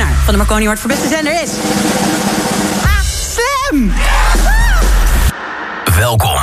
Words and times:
van 0.00 0.32
de 0.32 0.36
Marconi 0.36 0.64
Award 0.64 0.80
voor 0.80 0.90
Beste 0.90 1.08
Zender 1.08 1.42
is... 1.42 1.50
Ah, 2.82 3.00
Slim. 3.02 3.92
Welkom. 5.96 6.40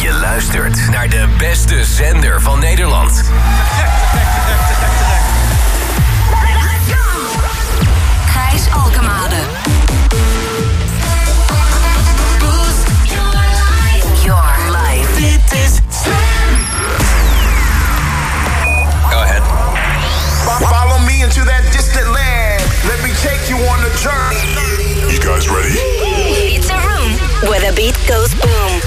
Je 0.00 0.12
luistert 0.12 0.88
naar 0.90 1.08
de 1.08 1.26
beste 1.38 1.84
zender 1.84 2.42
van 2.42 2.58
Nederland. 2.58 3.22
You 23.96 25.20
guys 25.22 25.48
ready? 25.48 25.78
It's 26.54 26.68
a 26.68 26.76
room 26.76 27.12
where 27.48 27.60
the 27.60 27.72
beat 27.74 27.96
goes 28.06 28.34
boom. 28.34 28.80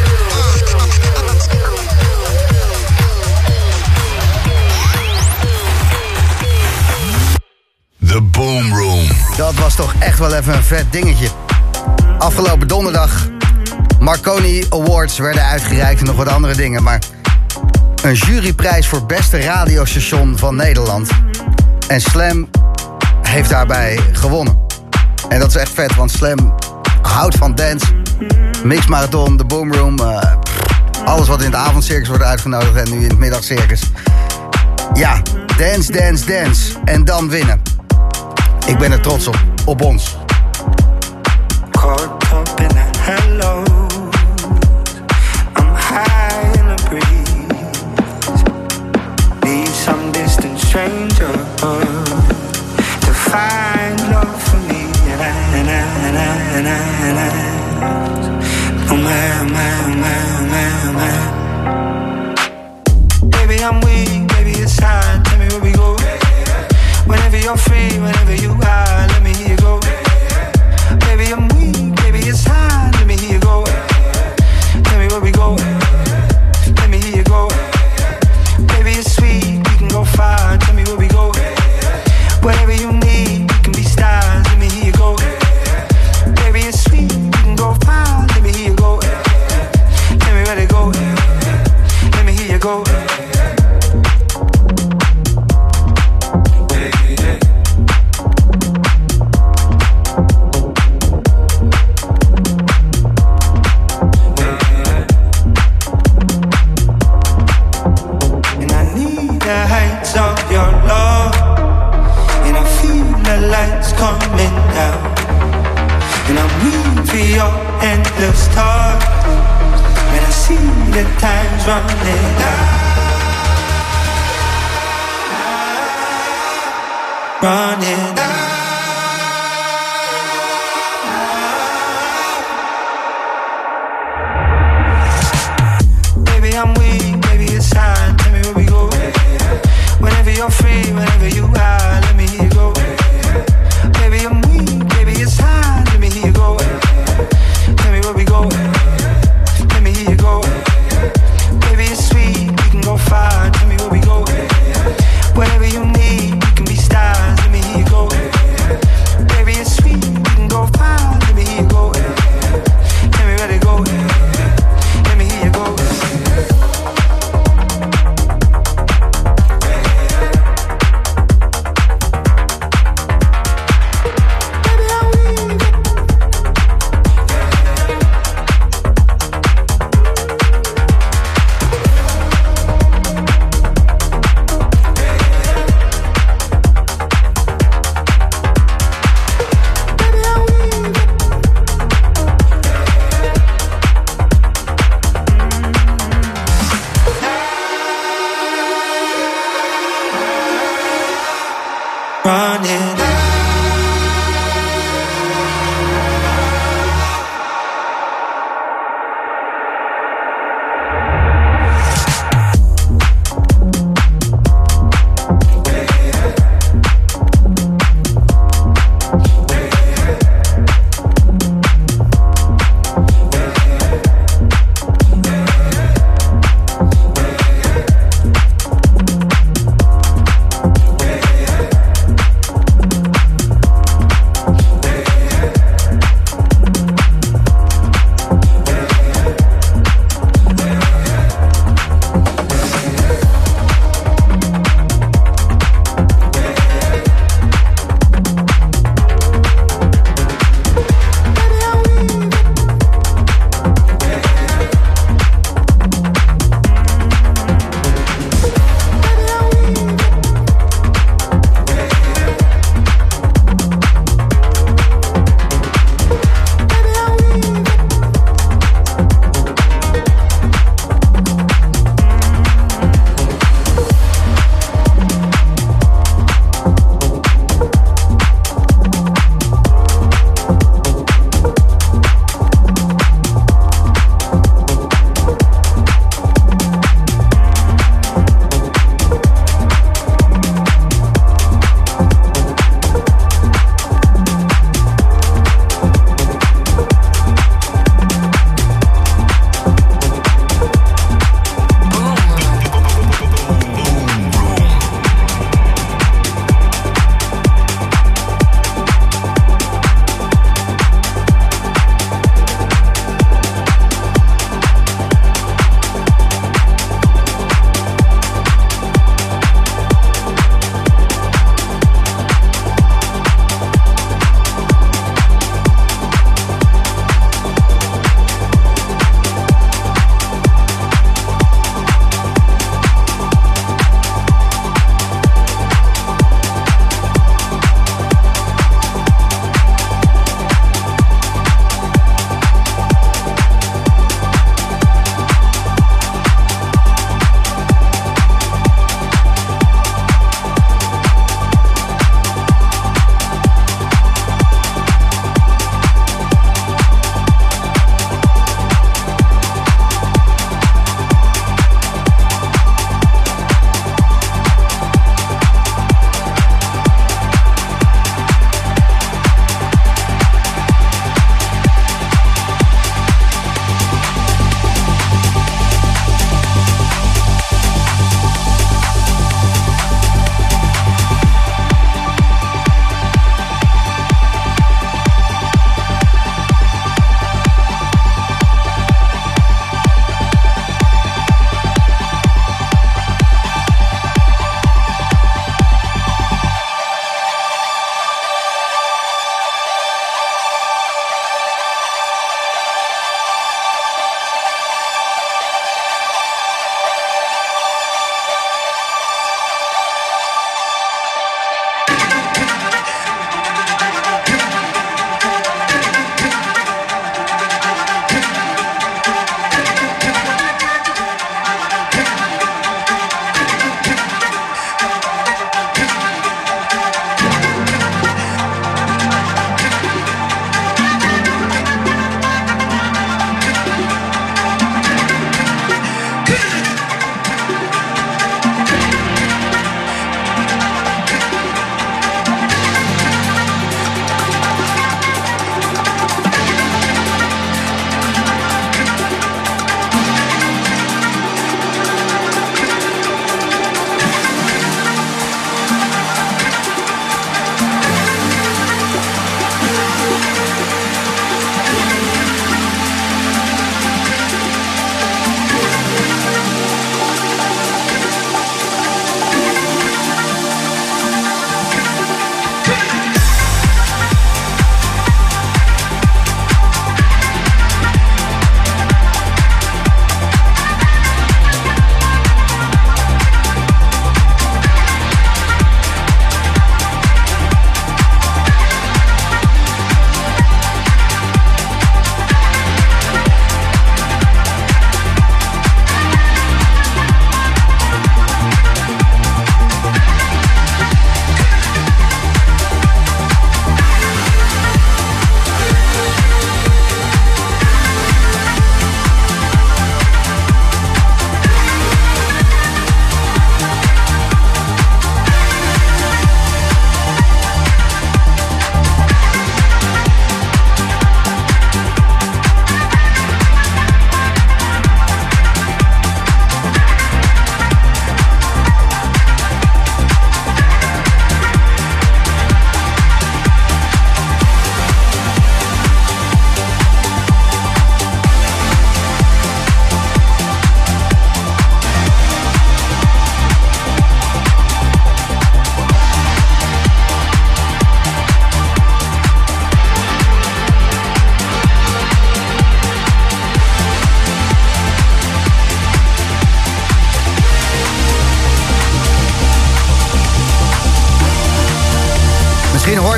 The 8.08 8.22
Boom 8.22 8.73
Room. 8.73 9.08
Dat 9.38 9.54
was 9.54 9.76
toch 9.76 9.94
echt 9.99 10.20
wel 10.20 10.34
even 10.34 10.54
een 10.54 10.63
vet 10.63 10.85
dingetje. 10.91 11.27
Afgelopen 12.18 12.68
donderdag 12.68 13.27
Marconi 13.99 14.66
Awards 14.70 15.18
werden 15.18 15.44
uitgereikt 15.44 15.99
en 15.99 16.05
nog 16.05 16.16
wat 16.16 16.27
andere 16.27 16.55
dingen. 16.55 16.84
Maar 16.84 17.02
een 18.04 18.13
juryprijs 18.13 18.88
voor 18.88 19.05
beste 19.05 19.41
radiostation 19.41 20.38
van 20.38 20.55
Nederland. 20.55 21.10
En 21.88 22.02
Slam 22.02 22.49
heeft 23.21 23.49
daarbij 23.49 23.99
gewonnen. 24.12 24.59
En 25.30 25.40
dat 25.40 25.49
is 25.49 25.55
echt 25.55 25.74
vet, 25.74 25.96
want 25.96 26.12
Slam 26.12 26.55
houdt 27.02 27.38
van 27.38 27.55
dance. 27.55 27.85
Mix 28.63 28.88
Marathon, 28.88 29.38
de 29.38 29.46
Boomroom. 29.46 29.99
Uh, 29.99 30.34
alles 31.05 31.27
wat 31.27 31.40
in 31.40 31.46
het 31.46 31.55
avondcircus 31.55 32.08
wordt 32.08 32.24
uitgenodigd 32.24 32.76
en 32.76 32.91
nu 32.91 33.04
in 33.04 33.10
het 33.10 33.20
middagcircus. 33.20 33.82
Ja, 34.94 35.21
dance, 35.58 35.91
dance, 35.91 36.26
dance. 36.26 36.74
En 36.86 37.05
dan 37.05 37.30
winnen. 37.30 37.62
Ik 38.66 38.77
ben 38.77 38.91
er 38.91 39.02
trots 39.02 39.27
op. 39.27 39.40
Op 39.66 39.82
ons. 39.82 40.18
Caught 41.71 42.24
hello. 42.98 43.79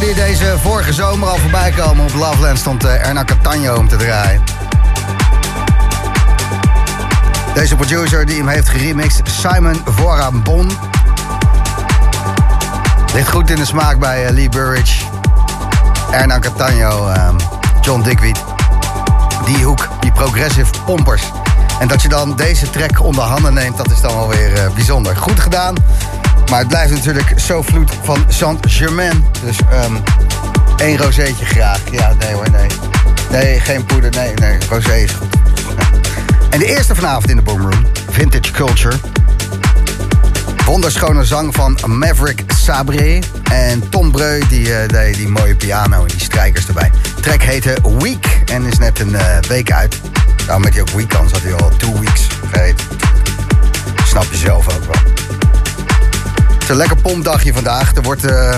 Je 0.08 0.14
deze 0.16 0.58
vorige 0.62 0.94
zomer 0.94 1.30
al 1.30 1.38
voorbij 1.38 1.72
komen. 1.72 2.06
Op 2.06 2.14
Loveland 2.14 2.58
stond 2.58 2.86
uh, 2.86 3.08
Erna 3.08 3.24
Catania 3.24 3.76
om 3.76 3.88
te 3.88 3.96
draaien. 3.96 4.44
Deze 7.54 7.76
producer 7.76 8.26
die 8.26 8.38
hem 8.38 8.48
heeft 8.48 8.70
geremixed, 8.70 9.30
Simon 9.30 9.82
Vorambon. 9.86 10.72
Ligt 13.14 13.30
goed 13.30 13.50
in 13.50 13.56
de 13.56 13.66
smaak 13.66 14.00
bij 14.00 14.26
uh, 14.26 14.32
Lee 14.32 14.50
Burridge, 14.50 15.04
Erna 16.12 16.40
Catania, 16.40 16.90
uh, 16.90 17.30
John 17.82 18.02
Dickweed. 18.02 18.44
Die 19.46 19.64
hoek, 19.64 19.88
die 20.00 20.12
progressive 20.12 20.72
pompers. 20.86 21.24
En 21.80 21.88
dat 21.88 22.02
je 22.02 22.08
dan 22.08 22.36
deze 22.36 22.70
track 22.70 23.02
onder 23.02 23.24
handen 23.24 23.54
neemt, 23.54 23.78
dat 23.78 23.92
is 23.92 24.02
dan 24.02 24.16
wel 24.16 24.28
weer 24.28 24.52
uh, 24.52 24.74
bijzonder. 24.74 25.16
Goed 25.18 25.40
gedaan. 25.40 25.76
Maar 26.52 26.60
het 26.60 26.70
blijft 26.70 26.94
natuurlijk 26.94 27.34
zo 27.40 27.62
vloed 27.62 27.92
van 28.04 28.26
Saint-Germain. 28.28 29.26
Dus 29.44 29.58
um, 29.86 29.98
één 30.78 30.98
rozeetje 30.98 31.46
graag. 31.46 31.80
Ja, 31.92 32.14
nee 32.20 32.34
hoor, 32.34 32.50
nee. 32.52 32.68
Nee, 33.32 33.60
geen 33.60 33.86
poeder, 33.86 34.12
nee, 34.12 34.34
nee. 34.34 34.58
Rosé 34.70 34.96
is 34.96 35.12
goed. 35.12 35.36
En 36.50 36.60
de 36.60 36.66
eerste 36.66 36.96
vanavond 36.96 37.30
in 37.30 37.36
de 37.36 37.42
Boomroom, 37.42 37.86
Vintage 38.10 38.52
Culture. 38.52 38.96
Wonderschone 40.66 41.26
zang 41.26 41.56
van 41.56 41.80
Maverick 41.86 42.44
Sabré. 42.48 43.20
En 43.44 43.90
Tom 43.90 44.12
Breu 44.12 44.42
die 44.50 44.86
deed 44.88 45.16
die 45.16 45.28
mooie 45.28 45.56
piano 45.56 46.02
en 46.02 46.08
die 46.08 46.22
strijkers 46.22 46.68
erbij. 46.68 46.92
De 47.16 47.22
track 47.22 47.42
heette 47.42 47.78
Week 48.00 48.42
en 48.46 48.66
is 48.66 48.78
net 48.78 49.00
een 49.00 49.12
uh, 49.12 49.38
week 49.48 49.72
uit. 49.72 50.02
Daarom 50.46 50.64
met 50.64 50.74
hij 50.74 50.82
ook 50.82 50.90
weekends 50.90 51.32
had 51.32 51.42
hij 51.42 51.54
al 51.54 51.72
two 51.78 52.00
weeks 52.00 52.28
vergeten. 52.50 52.86
Snap 54.06 54.26
je 54.32 54.38
zelf 54.38 54.78
ook 54.78 54.86
wel. 54.86 55.41
Een 56.72 56.78
lekker 56.78 57.02
pompdagje 57.02 57.54
vandaag. 57.54 57.96
Er 57.96 58.02
wordt 58.02 58.26
uh, 58.26 58.56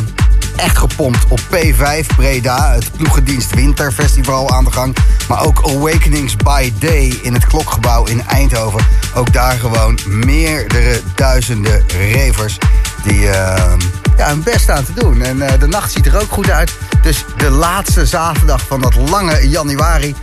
echt 0.56 0.78
gepompt 0.78 1.26
op 1.28 1.40
P5 1.40 2.06
Breda. 2.16 2.72
Het 2.74 2.92
Ploegendienst 2.98 3.56
Winterfestival 3.56 4.52
aan 4.52 4.64
de 4.64 4.72
gang. 4.72 4.96
Maar 5.28 5.46
ook 5.46 5.62
Awakenings 5.68 6.36
by 6.36 6.74
Day 6.80 7.20
in 7.22 7.34
het 7.34 7.46
Klokgebouw 7.46 8.06
in 8.06 8.24
Eindhoven. 8.28 8.86
Ook 9.16 9.34
daar 9.34 9.54
gewoon 9.60 10.00
meerdere 10.08 11.02
duizenden 11.16 11.84
ravers 11.88 12.58
die 13.04 13.20
uh, 13.20 13.74
ja, 14.18 14.28
hun 14.28 14.44
best 14.44 14.70
aan 14.70 14.86
te 14.86 14.94
doen. 14.94 15.22
En 15.22 15.38
uh, 15.38 15.50
de 15.60 15.68
nacht 15.68 15.92
ziet 15.92 16.06
er 16.06 16.22
ook 16.22 16.32
goed 16.32 16.50
uit. 16.50 16.72
Dus 17.02 17.26
de 17.38 17.50
laatste 17.50 18.06
zaterdag 18.06 18.62
van 18.68 18.82
dat 18.82 18.96
lange 18.96 19.50
januari 19.50 20.16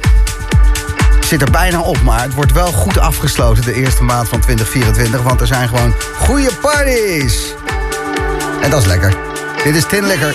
zit 1.21 1.43
er 1.43 1.51
bijna 1.51 1.81
op. 1.81 2.03
Maar 2.03 2.23
het 2.23 2.35
wordt 2.35 2.53
wel 2.53 2.73
goed 2.73 2.99
afgesloten 2.99 3.65
de 3.65 3.75
eerste 3.75 4.03
maand 4.03 4.29
van 4.29 4.41
2024. 4.41 5.23
Want 5.23 5.41
er 5.41 5.47
zijn 5.47 5.69
gewoon 5.69 5.95
goede 6.19 6.51
parties. 6.61 7.55
En 8.63 8.71
dat 8.71 8.81
is 8.81 8.87
lekker. 8.87 9.15
Dit 9.65 9.75
is 9.75 9.87
Tin 9.87 10.07
Likker. 10.07 10.35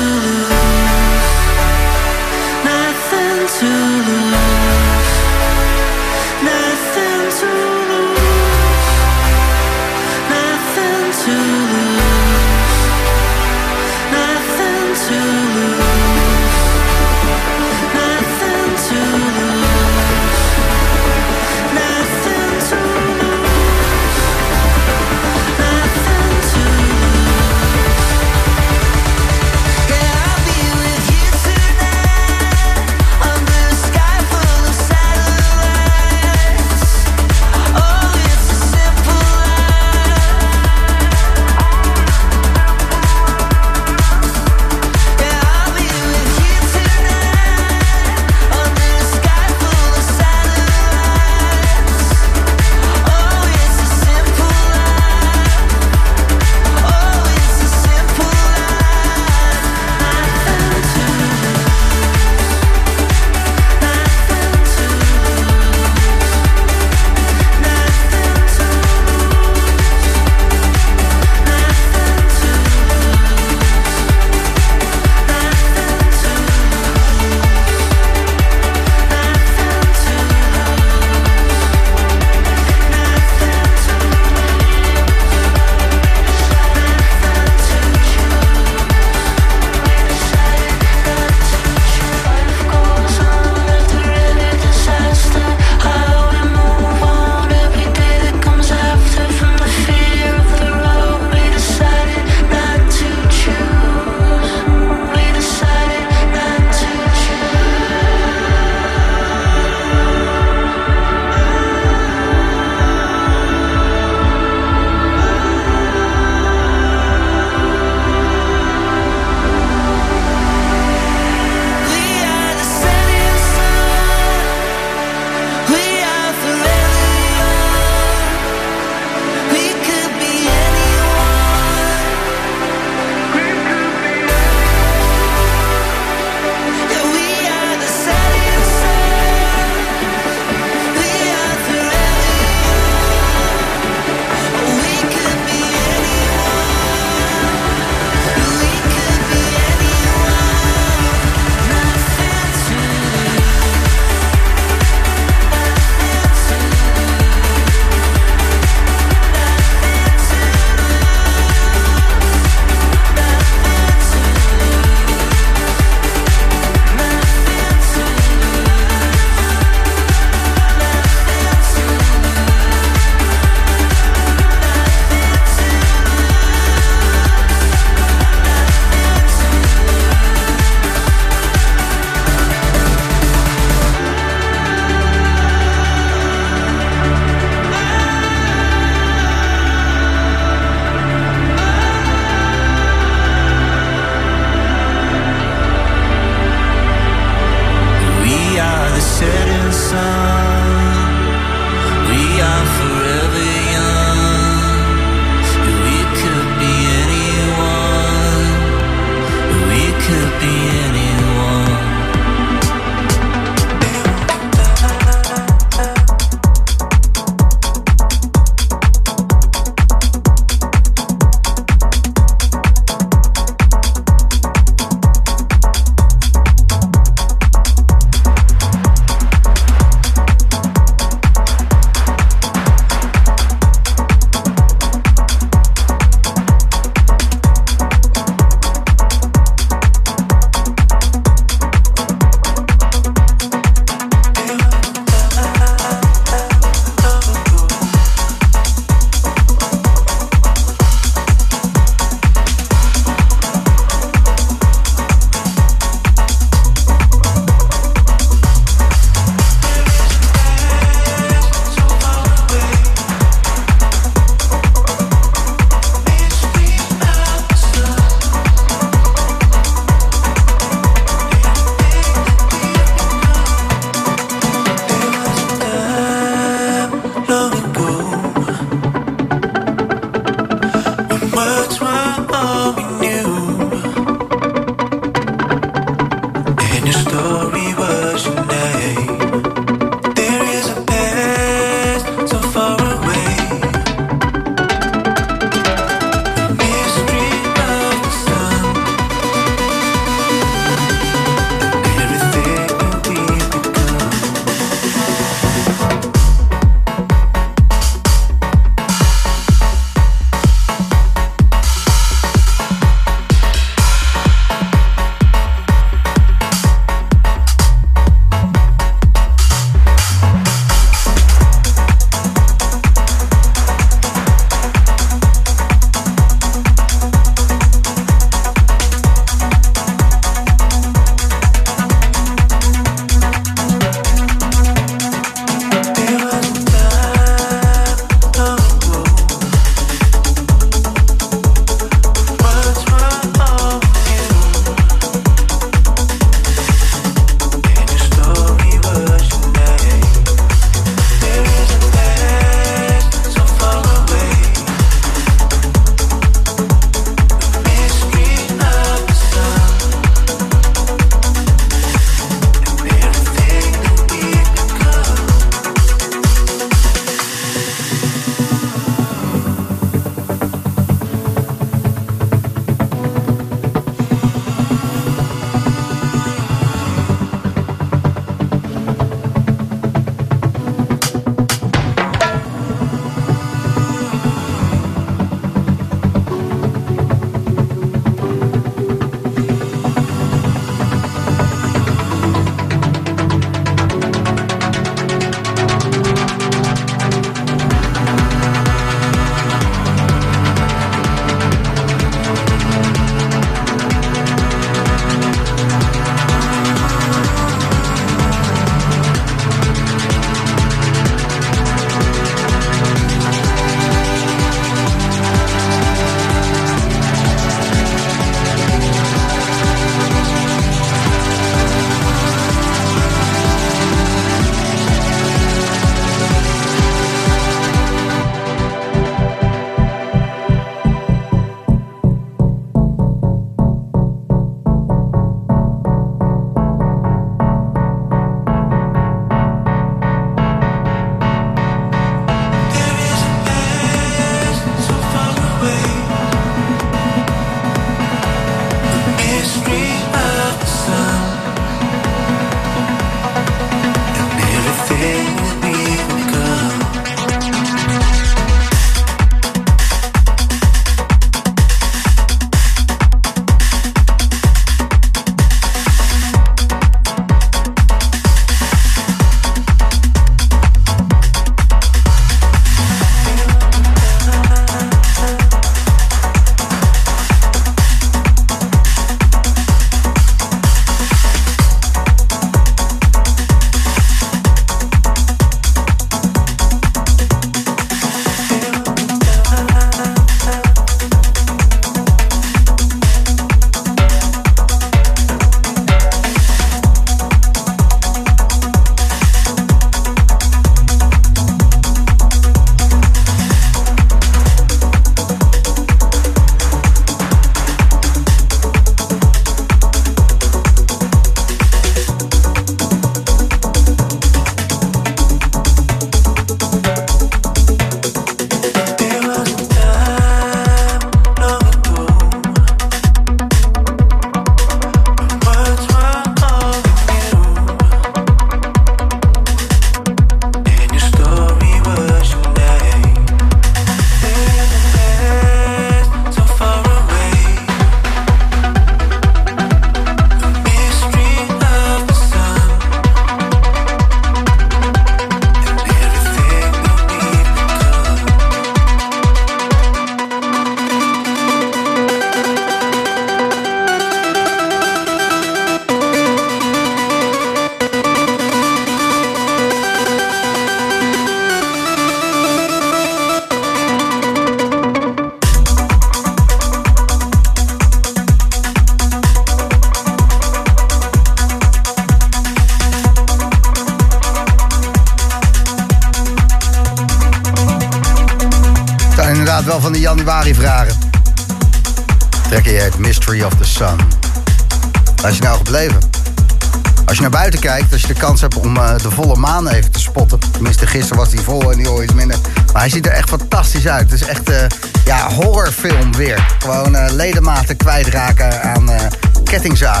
Hij 592.81 592.89
ziet 592.89 593.05
er 593.05 593.11
echt 593.11 593.29
fantastisch 593.29 593.87
uit. 593.87 594.11
Het 594.11 594.21
is 594.21 594.27
echt 594.27 594.49
een 594.49 594.67
ja, 595.05 595.31
horrorfilm 595.31 596.15
weer. 596.15 596.55
Gewoon 596.59 596.95
eh, 596.95 597.13
ledematen 597.13 597.77
kwijtraken 597.77 598.61
aan 598.61 598.91
eh, 598.91 599.05
kettingzaag. 599.43 600.00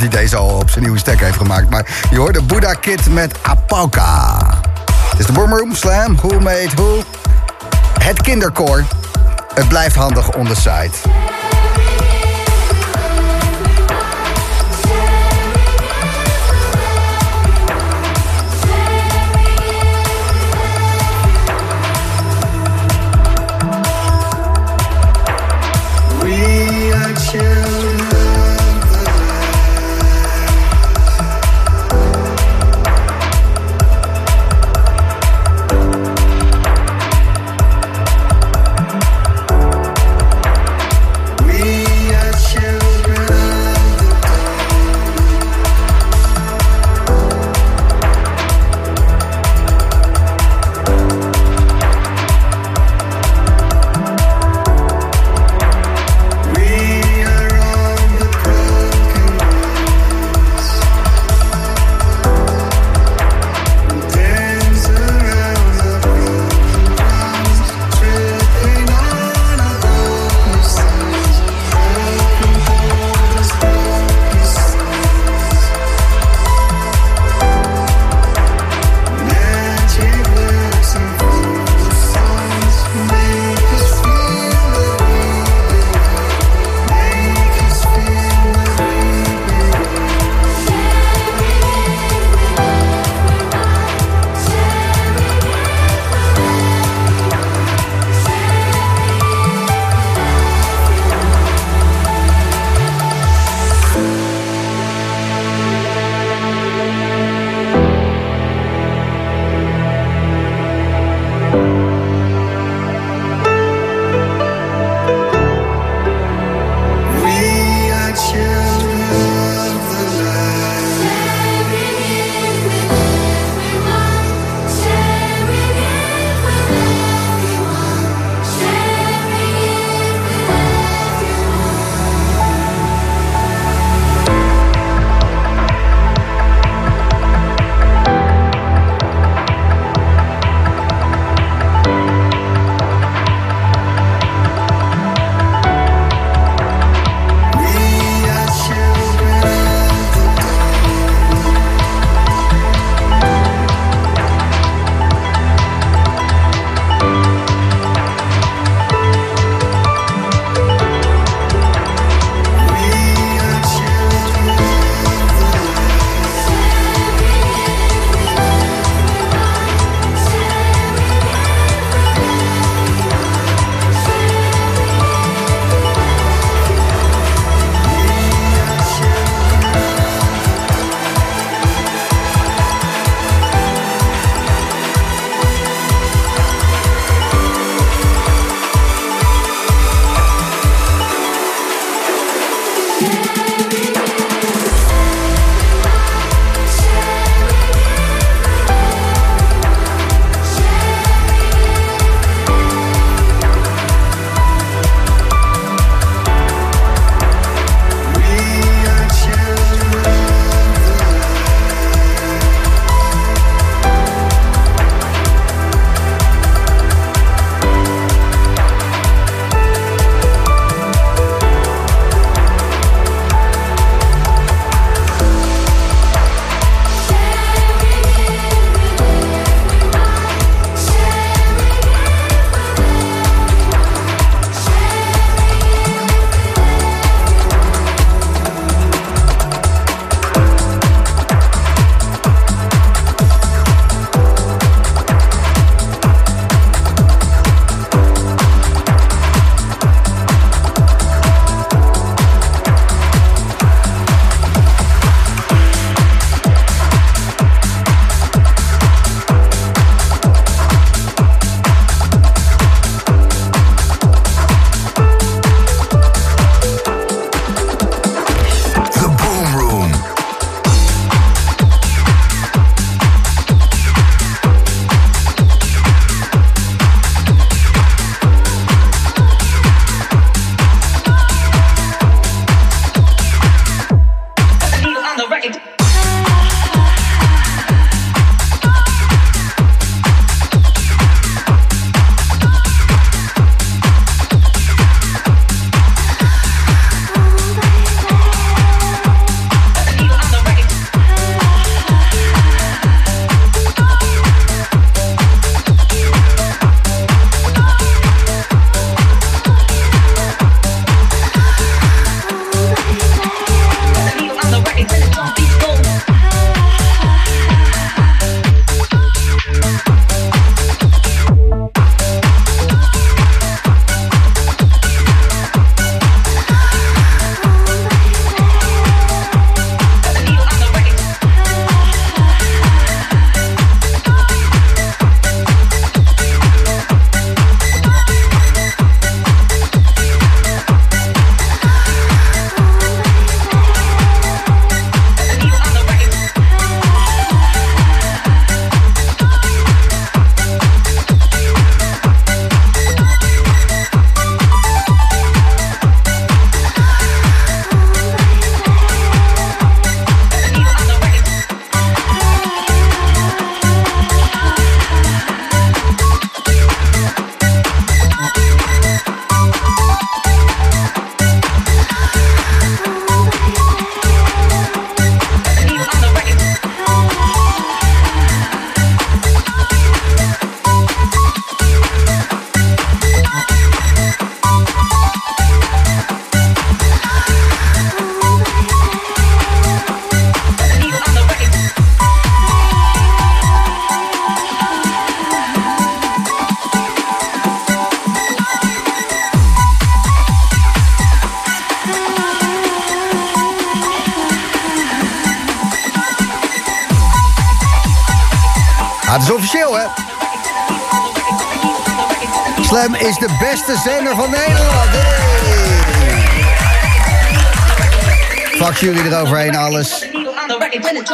die 0.00 0.08
deze 0.08 0.36
al 0.36 0.48
op 0.48 0.70
zijn 0.70 0.82
nieuwe 0.82 0.98
stek 0.98 1.20
heeft 1.20 1.36
gemaakt. 1.36 1.70
Maar 1.70 1.86
je 2.10 2.18
hoorde 2.18 2.42
Buddha 2.42 2.74
kit 2.74 3.10
met 3.10 3.34
Apauka. 3.42 4.38
Het 5.10 5.18
is 5.18 5.26
de 5.26 5.32
Boomroom 5.32 5.74
Slam. 5.74 6.16
Who 6.16 6.40
made 6.40 6.68
who? 6.74 7.02
Het 8.02 8.22
kinderkoor. 8.22 8.84
Het 9.54 9.68
blijft 9.68 9.96
handig 9.96 10.36
on 10.36 10.46
the 10.46 10.54
site. 10.54 11.09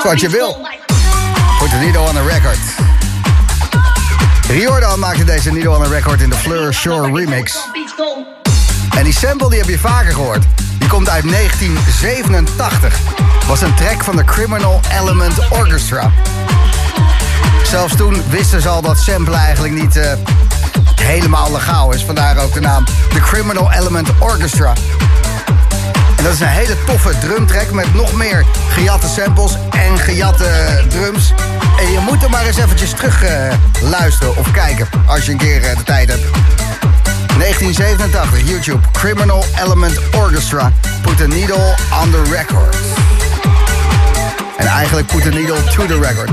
Wat 0.07 0.20
je 0.20 0.28
wil. 0.28 0.66
The 1.70 1.76
needle 1.76 2.00
on 2.00 2.14
the 2.14 2.26
record. 2.26 2.59
Riordan 4.48 4.98
maakte 4.98 5.24
deze 5.24 5.52
needle 5.52 5.76
on 5.76 5.82
the 5.82 5.88
record 5.88 6.20
in 6.20 6.30
de 6.30 6.36
Fleur 6.36 6.74
Shore 6.74 7.12
remix. 7.12 7.59
En 8.96 9.04
die 9.04 9.12
sample 9.12 9.48
die 9.48 9.59
heb 9.59 9.68
je 9.68 9.78
vaker 9.78 10.12
gehoord. 10.12 10.44
Die 10.78 10.88
komt 10.88 11.09
uit 11.09 11.30
1987. 11.30 12.98
Was 13.46 13.61
een 13.61 13.74
track 13.74 14.04
van 14.04 14.16
de 14.16 14.24
Criminal 14.24 14.80
Element 15.00 15.38
Orchestra. 15.50 16.11
Zelfs 17.64 17.96
toen 17.96 18.22
wisten 18.30 18.61
ze 18.61 18.68
al 18.68 18.82
dat 18.82 18.98
sample 18.98 19.36
eigenlijk 19.36 19.74
niet 19.74 19.96
uh, 19.96 20.12
helemaal 21.00 21.52
legaal 21.52 21.92
is. 21.92 22.04
Vandaar 22.04 22.38
ook 22.38 22.52
de 22.52 22.61
naam 22.61 22.84
The 22.84 23.20
Criminal 23.20 23.72
Element 23.72 24.09
Orchestra. 24.18 24.72
Dat 26.26 26.34
is 26.34 26.40
een 26.40 26.46
hele 26.46 26.76
toffe 26.84 27.18
drumtrack 27.18 27.70
met 27.70 27.94
nog 27.94 28.12
meer 28.12 28.44
gejatte 28.68 29.08
samples 29.08 29.56
en 29.70 29.98
gejatte 29.98 30.84
drums. 30.88 31.32
En 31.78 31.90
je 31.90 31.98
moet 31.98 32.22
er 32.22 32.30
maar 32.30 32.46
eens 32.46 32.56
eventjes 32.56 32.90
terug 32.90 33.24
uh, 33.24 33.30
luisteren 33.82 34.36
of 34.36 34.50
kijken 34.50 34.88
als 35.06 35.24
je 35.24 35.32
een 35.32 35.38
keer 35.38 35.62
uh, 35.62 35.76
de 35.76 35.82
tijd 35.82 36.08
hebt. 36.08 36.22
1987, 37.38 38.48
YouTube, 38.48 38.80
Criminal 38.92 39.44
Element 39.64 40.00
Orchestra, 40.14 40.72
Put 41.02 41.16
the 41.16 41.26
Needle 41.26 41.74
on 42.02 42.10
the 42.10 42.22
Record. 42.30 42.76
En 44.56 44.66
eigenlijk 44.66 45.06
Put 45.06 45.22
the 45.22 45.30
Needle 45.30 45.64
to 45.64 45.86
the 45.86 46.00
Record. 46.00 46.30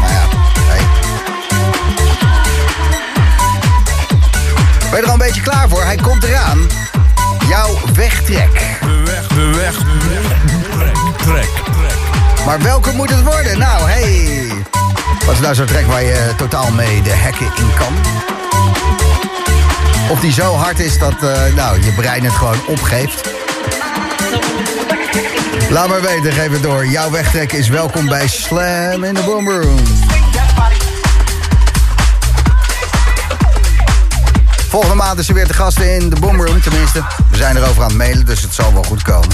Nou 0.00 0.12
ja, 0.12 0.24
hey. 0.66 0.84
Ben 4.90 4.98
je 4.98 5.02
er 5.02 5.06
al 5.06 5.12
een 5.12 5.18
beetje 5.18 5.42
klaar 5.42 5.68
voor? 5.68 5.82
Hij 5.82 5.96
komt 5.96 6.24
eraan. 6.24 6.58
Jouw 7.48 7.78
wegtrek. 7.94 8.84
De 9.36 9.50
weg. 9.54 9.74
Trek, 9.74 10.96
trek, 11.16 11.48
trek. 11.64 11.98
Maar 12.46 12.62
welke 12.62 12.92
moet 12.92 13.10
het 13.10 13.22
worden? 13.22 13.58
Nou, 13.58 13.90
hey. 13.90 14.48
Wat 15.26 15.34
is 15.34 15.40
nou 15.40 15.54
zo'n 15.54 15.66
trek 15.66 15.86
waar 15.86 16.02
je 16.02 16.32
totaal 16.36 16.70
mee 16.70 17.02
de 17.02 17.10
hekken 17.10 17.46
in 17.46 17.74
kan? 17.78 17.94
Of 20.10 20.20
die 20.20 20.32
zo 20.32 20.54
hard 20.54 20.78
is 20.78 20.98
dat 20.98 21.14
uh, 21.22 21.54
nou, 21.54 21.84
je 21.84 21.92
brein 21.92 22.24
het 22.24 22.32
gewoon 22.32 22.66
opgeeft. 22.66 23.28
Laat 25.70 25.88
maar 25.88 26.02
weten, 26.02 26.32
geef 26.32 26.52
het 26.52 26.62
door. 26.62 26.86
Jouw 26.86 27.10
wegtrek 27.10 27.52
is 27.52 27.68
welkom 27.68 28.06
bij 28.06 28.28
Slam 28.28 29.04
in 29.04 29.14
the 29.14 29.22
Boom 29.22 29.50
Room. 29.50 30.15
Volgende 34.68 34.94
maand 34.94 35.18
is 35.18 35.28
er 35.28 35.34
weer 35.34 35.46
te 35.46 35.54
gasten 35.54 35.94
in 35.94 36.10
de 36.10 36.20
Boom 36.20 36.44
Room. 36.44 36.60
Tenminste, 36.60 37.04
we 37.30 37.36
zijn 37.36 37.56
erover 37.56 37.82
aan 37.82 37.88
het 37.88 37.96
mailen, 37.96 38.26
dus 38.26 38.42
het 38.42 38.54
zal 38.54 38.72
wel 38.72 38.82
goed 38.82 39.02
komen. 39.02 39.28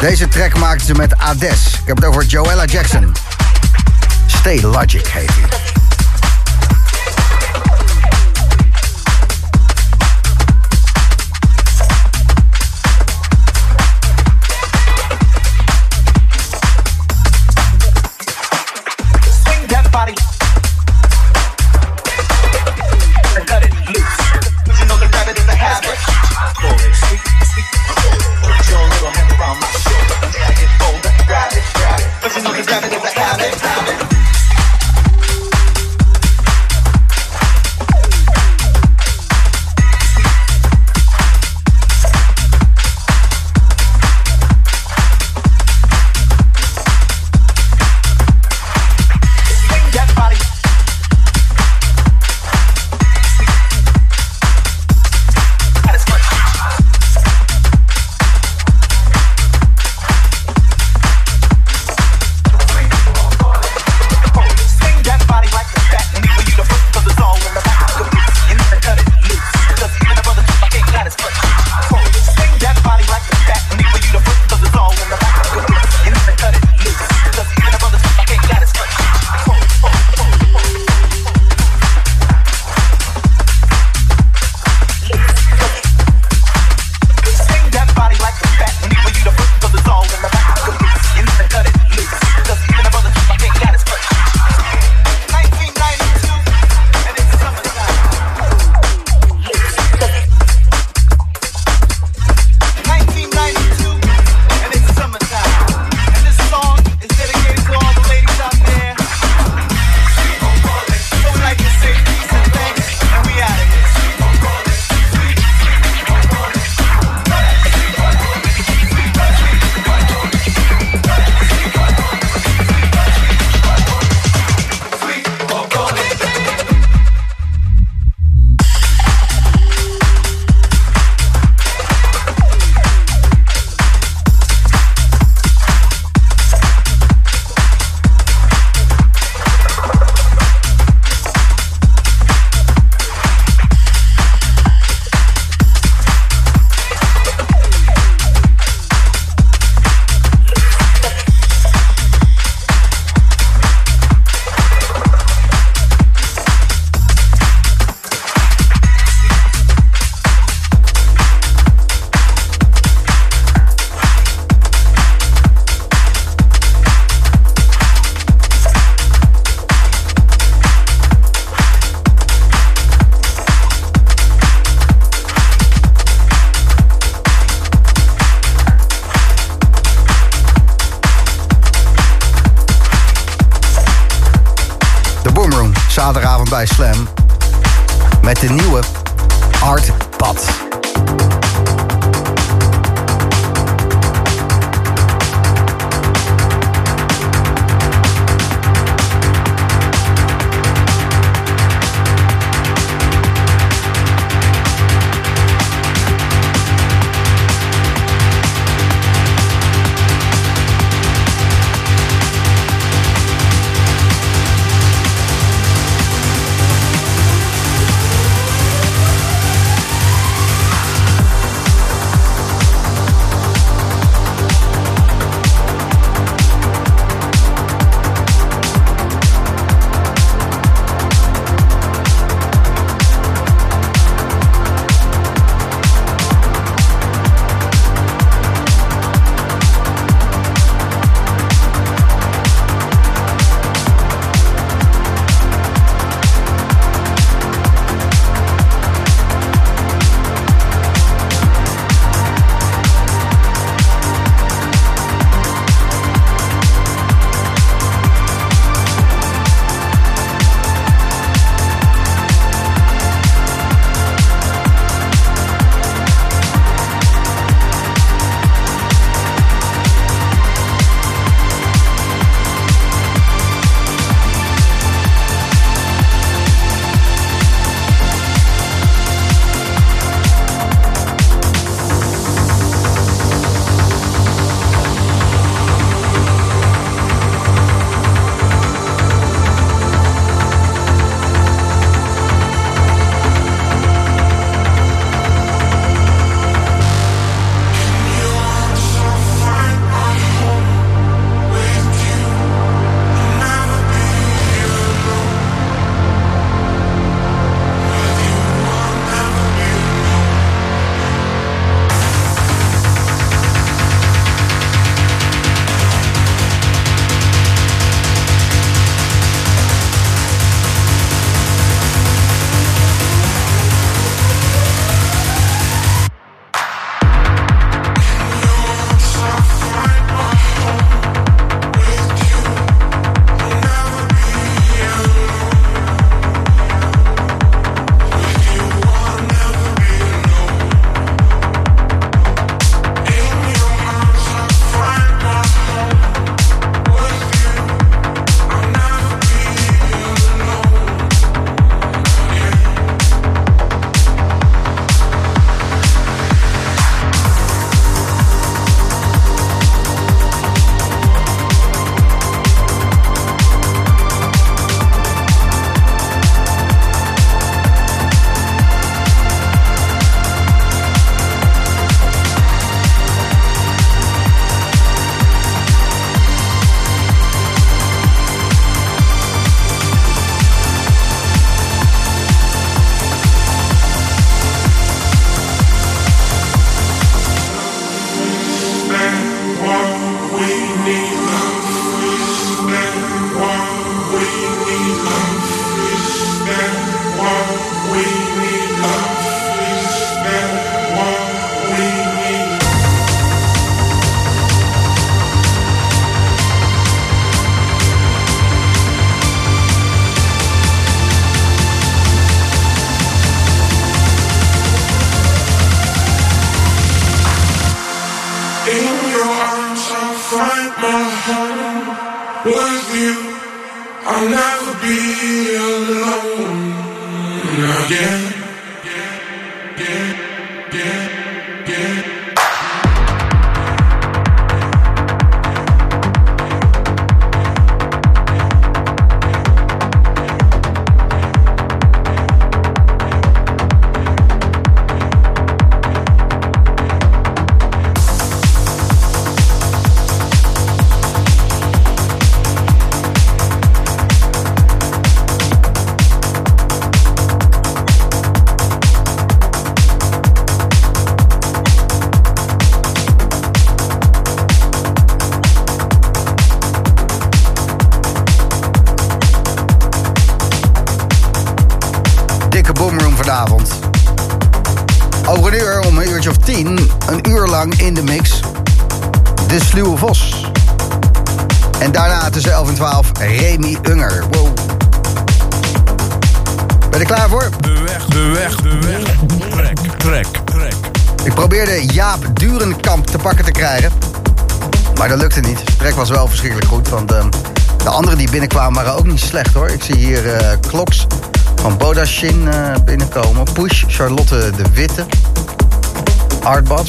Deze 0.00 0.28
track 0.28 0.58
maakten 0.58 0.86
ze 0.86 0.94
met 0.94 1.18
Ades. 1.18 1.66
Ik 1.66 1.86
heb 1.86 1.96
het 1.96 2.04
over 2.04 2.24
Joella 2.24 2.64
Jackson. 2.64 3.12
Stay 4.26 4.60
Logic 4.60 5.06
heet 5.06 5.30
hij. 5.30 5.77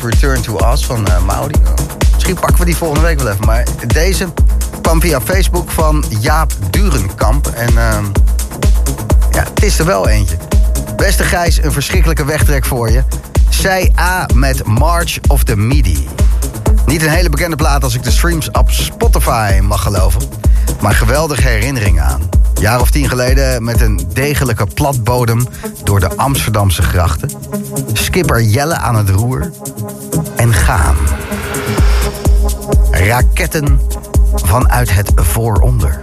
Return 0.01 0.41
to 0.41 0.71
Us 0.71 0.85
van 0.85 1.07
eh, 1.07 1.25
Maudi. 1.25 1.59
Misschien 2.13 2.35
pakken 2.35 2.57
we 2.59 2.65
die 2.65 2.75
volgende 2.75 3.05
week 3.05 3.19
wel 3.19 3.31
even. 3.31 3.45
Maar 3.45 3.67
deze 3.87 4.27
kwam 4.81 5.01
via 5.01 5.21
Facebook 5.21 5.71
van 5.71 6.03
Jaap 6.19 6.53
Durenkamp. 6.69 7.47
En 7.47 7.77
ehm, 7.77 8.03
ja, 9.31 9.43
het 9.53 9.63
is 9.63 9.79
er 9.79 9.85
wel 9.85 10.07
eentje. 10.07 10.37
Beste 10.95 11.23
Gijs, 11.23 11.63
een 11.63 11.71
verschrikkelijke 11.71 12.25
wegtrek 12.25 12.65
voor 12.65 12.91
je. 12.91 13.03
Zij 13.49 13.91
A 13.99 14.25
met 14.33 14.65
March 14.65 15.19
of 15.27 15.43
the 15.43 15.55
Midi. 15.55 16.07
Niet 16.85 17.01
een 17.01 17.09
hele 17.09 17.29
bekende 17.29 17.55
plaat 17.55 17.83
als 17.83 17.95
ik 17.95 18.03
de 18.03 18.11
streams 18.11 18.51
op 18.51 18.71
Spotify 18.71 19.59
mag 19.63 19.81
geloven. 19.81 20.21
Maar 20.81 20.93
geweldige 20.93 21.47
herinneringen 21.47 22.03
aan. 22.03 22.38
Jaar 22.59 22.81
of 22.81 22.91
tien 22.91 23.09
geleden 23.09 23.63
met 23.63 23.81
een 23.81 24.07
degelijke 24.13 24.65
platbodem 24.73 25.47
door 25.83 25.99
de 25.99 26.15
Amsterdamse 26.15 26.81
grachten. 26.81 27.29
Skipper 27.93 28.41
Jelle 28.41 28.75
aan 28.75 28.95
het 28.95 29.09
roer. 29.09 29.51
En 30.35 30.53
gaan. 30.53 30.95
Raketten 32.91 33.81
vanuit 34.35 34.93
het 34.93 35.11
vooronder. 35.15 35.99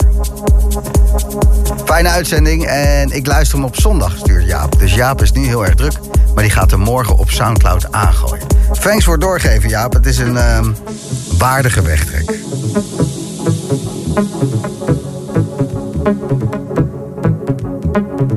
Fijne 1.85 2.09
uitzending 2.09 2.65
en 2.65 3.11
ik 3.11 3.27
luister 3.27 3.59
hem 3.59 3.67
op 3.67 3.81
zondag, 3.81 4.17
stuurt 4.17 4.47
Jaap. 4.47 4.79
Dus 4.79 4.95
Jaap 4.95 5.23
is 5.23 5.33
nu 5.33 5.47
heel 5.47 5.65
erg 5.65 5.75
druk, 5.75 5.99
maar 6.35 6.43
die 6.43 6.53
gaat 6.53 6.71
hem 6.71 6.81
morgen 6.81 7.17
op 7.19 7.31
Soundcloud 7.31 7.93
aangooien. 7.93 8.47
Thanks 8.81 9.05
voor 9.05 9.19
doorgeven, 9.19 9.69
Jaap. 9.69 9.93
Het 9.93 10.07
is 10.07 10.19
een 10.19 10.37
ehm, 10.37 10.73
waardige 11.39 11.83
wegtrek. 11.83 12.39
Thank 16.07 16.21
you. 18.31 18.36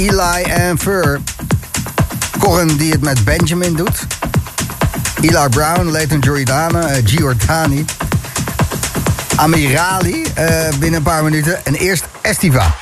Eli 0.00 0.42
en 0.42 0.78
Fur. 0.78 1.20
Corrin 2.38 2.76
die 2.76 2.92
het 2.92 3.00
met 3.00 3.24
Benjamin 3.24 3.74
doet. 3.74 4.06
Eli 5.20 5.48
Brown, 5.48 5.90
Leighton 5.90 6.22
Giordano, 6.22 6.78
uh, 6.78 6.92
Giordani. 7.04 7.84
Amirali 9.36 10.22
uh, 10.38 10.68
binnen 10.78 10.94
een 10.94 11.02
paar 11.02 11.24
minuten. 11.24 11.64
En 11.64 11.74
eerst 11.74 12.04
Estiva. 12.20 12.79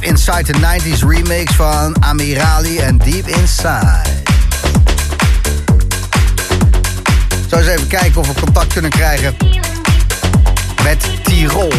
Deep 0.00 0.08
Inside 0.08 0.44
the 0.44 0.52
90s 0.52 1.02
remix 1.08 1.54
van 1.54 1.96
Amirali 2.02 2.78
en 2.78 2.98
Deep 2.98 3.26
Inside. 3.26 4.02
Zo 7.50 7.56
eens 7.56 7.66
even 7.66 7.86
kijken 7.86 8.20
of 8.20 8.26
we 8.26 8.40
contact 8.40 8.72
kunnen 8.72 8.90
krijgen 8.90 9.36
met 10.82 11.08
Tirol. 11.22 11.72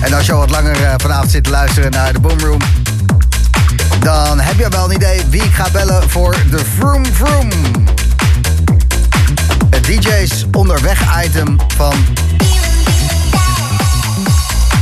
En 0.00 0.12
als 0.12 0.26
je 0.26 0.32
al 0.32 0.38
wat 0.38 0.50
langer 0.50 0.84
eh, 0.84 0.94
vanavond 0.96 1.30
zit 1.30 1.44
te 1.44 1.50
luisteren 1.50 1.90
naar 1.90 2.12
de 2.12 2.20
Boomroom... 2.20 2.60
dan 4.00 4.40
heb 4.40 4.58
je 4.58 4.68
wel 4.68 4.84
een 4.84 4.94
idee 4.94 5.22
wie 5.28 5.42
ik 5.42 5.54
ga 5.54 5.70
bellen 5.70 6.10
voor 6.10 6.36
de 6.50 6.64
Vroom 6.78 7.06
Vroom. 7.06 7.48
Het 9.70 9.84
DJ's 9.84 10.46
onderweg 10.52 11.24
item 11.24 11.56
van 11.76 11.94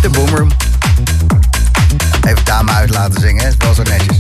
de 0.03 0.09
Boomroom. 0.11 0.68
Even 2.29 2.45
dame 2.45 2.73
uit 2.73 2.91
laten 2.91 3.21
zingen, 3.21 3.47
is 3.47 3.55
wel 3.59 3.75
zo 3.75 3.83
netjes. 3.83 4.19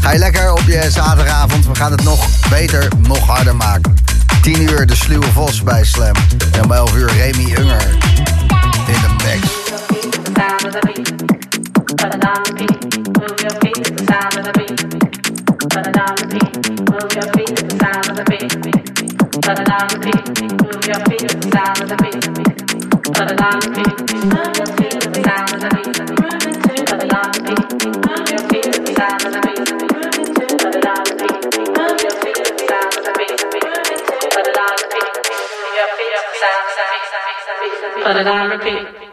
Ga 0.00 0.12
je 0.12 0.18
lekker 0.18 0.52
op 0.52 0.62
je 0.66 0.90
zaterdagavond, 0.90 1.66
we 1.66 1.74
gaan 1.74 1.90
het 1.90 2.04
nog 2.04 2.48
beter, 2.48 2.88
nog 2.98 3.26
harder 3.26 3.56
maken. 3.56 3.94
10 4.42 4.62
uur 4.62 4.86
de 4.86 4.94
Sluwe 4.94 5.26
Vos 5.32 5.62
bij 5.62 5.84
Slam. 5.84 6.14
En 6.52 6.64
om 6.64 6.72
11 6.72 6.94
uur 6.94 7.10
Remy 7.12 7.54
Unger 7.58 7.88
in 8.86 9.00
de 9.00 9.14
mix. 9.24 9.66
Put 38.08 38.16
it 38.16 38.28
on 38.28 38.48
repeat. 38.48 39.07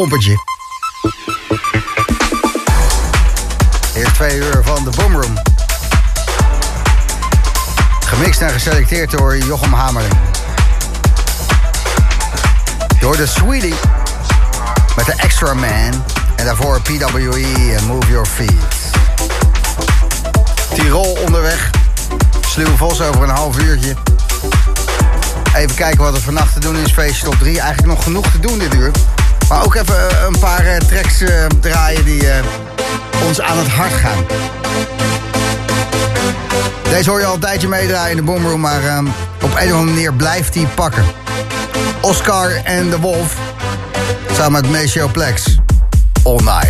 Pompertje. 0.00 0.44
Eerst 3.94 4.14
twee 4.14 4.36
uur 4.36 4.60
van 4.64 4.84
de 4.84 4.90
Boomroom. 4.96 5.38
Gemixt 8.06 8.40
en 8.40 8.50
geselecteerd 8.50 9.10
door 9.10 9.38
Jochem 9.38 9.72
Hamerling. 9.72 10.14
Door 13.00 13.16
de 13.16 13.26
Sweetie 13.26 13.74
met 14.96 15.06
de 15.06 15.14
Extra 15.16 15.54
Man. 15.54 16.04
En 16.36 16.44
daarvoor 16.44 16.80
PWE 16.80 17.74
en 17.78 17.86
Move 17.86 18.10
Your 18.10 18.26
Feet. 18.26 18.50
Tirol 20.74 21.18
onderweg. 21.24 21.70
Sluwe 22.40 22.76
Vos 22.76 23.00
over 23.00 23.22
een 23.22 23.28
half 23.28 23.58
uurtje. 23.58 23.94
Even 25.54 25.76
kijken 25.76 26.02
wat 26.02 26.14
er 26.14 26.20
vannacht 26.20 26.52
te 26.52 26.60
doen 26.60 26.76
is. 26.76 26.92
Feestje 26.92 27.24
top 27.24 27.38
3. 27.38 27.60
Eigenlijk 27.60 27.94
nog 27.94 28.02
genoeg 28.02 28.30
te 28.30 28.40
doen 28.40 28.58
dit 28.58 28.74
uur. 28.74 28.90
Maar 29.50 29.64
ook 29.64 29.74
even 29.74 30.10
eh, 30.10 30.24
een 30.26 30.38
paar 30.38 30.66
eh, 30.66 30.76
tracks 30.76 31.20
eh, 31.20 31.46
draaien 31.60 32.04
die 32.04 32.22
ons 33.26 33.40
aan 33.40 33.58
het 33.58 33.68
hart 33.68 33.92
gaan. 33.92 34.24
Deze 36.82 37.10
hoor 37.10 37.20
je 37.20 37.26
al 37.26 37.34
een 37.34 37.40
tijdje 37.40 37.68
meedraaien 37.68 38.10
in 38.10 38.16
de 38.16 38.22
Boomroom, 38.22 38.60
maar 38.60 38.84
ehm, 38.84 39.06
op 39.42 39.42
een 39.42 39.50
of 39.50 39.56
andere 39.58 39.82
manier 39.82 40.14
blijft 40.14 40.54
hij 40.54 40.66
pakken. 40.74 41.04
Oscar 42.00 42.50
en 42.64 42.90
de 42.90 42.98
Wolf, 42.98 43.36
samen 44.32 44.60
met 44.60 44.70
Maceo 44.70 45.08
Plex. 45.08 45.58
All 46.22 46.36
Night. 46.36 46.69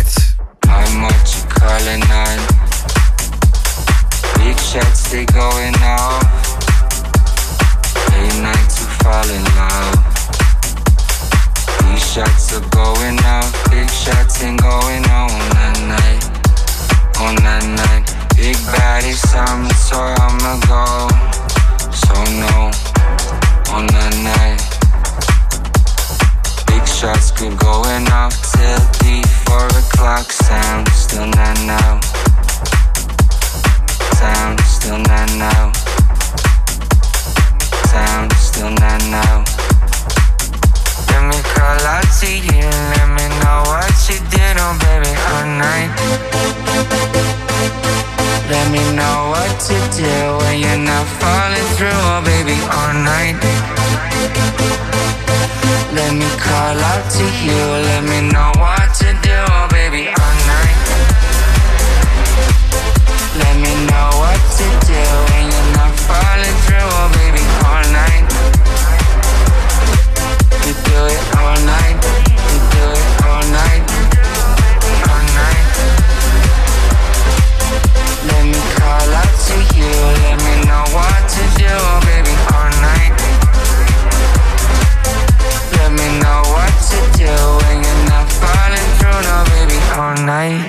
Night. 90.41 90.63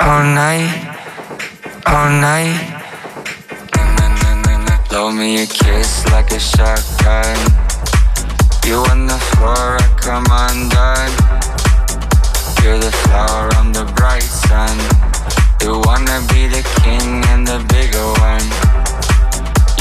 All 0.00 0.24
night. 0.24 0.72
All 1.86 2.08
night. 2.28 2.60
Blow 4.88 5.10
me 5.12 5.42
a 5.42 5.46
kiss 5.46 6.06
like 6.14 6.30
a 6.30 6.40
shotgun. 6.40 7.36
You 8.64 8.76
on 8.92 9.06
the 9.06 9.20
floor, 9.30 9.76
I 9.76 9.86
come 10.06 10.26
undone. 10.44 11.14
You're 12.62 12.78
the 12.78 12.94
flower, 13.04 13.50
I'm 13.58 13.72
the 13.72 13.84
bright 13.96 14.30
sun. 14.46 14.76
You 15.62 15.72
wanna 15.86 16.18
be 16.32 16.46
the 16.56 16.64
king 16.80 17.22
and 17.32 17.46
the 17.46 17.60
bigger 17.74 18.08
one. 18.30 18.46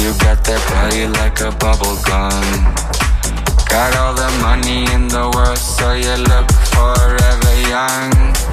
You 0.02 0.10
got 0.26 0.44
that 0.48 0.62
body 0.74 1.08
like 1.20 1.40
a 1.40 1.52
bubble 1.64 1.98
gum. 2.10 2.48
Got 3.70 3.96
all 3.96 4.14
the 4.14 4.32
money 4.42 4.84
in 4.96 5.08
the 5.08 5.32
world, 5.34 5.58
so 5.58 5.94
you 5.94 6.16
look 6.32 6.52
forever 6.74 7.54
young. 7.70 8.53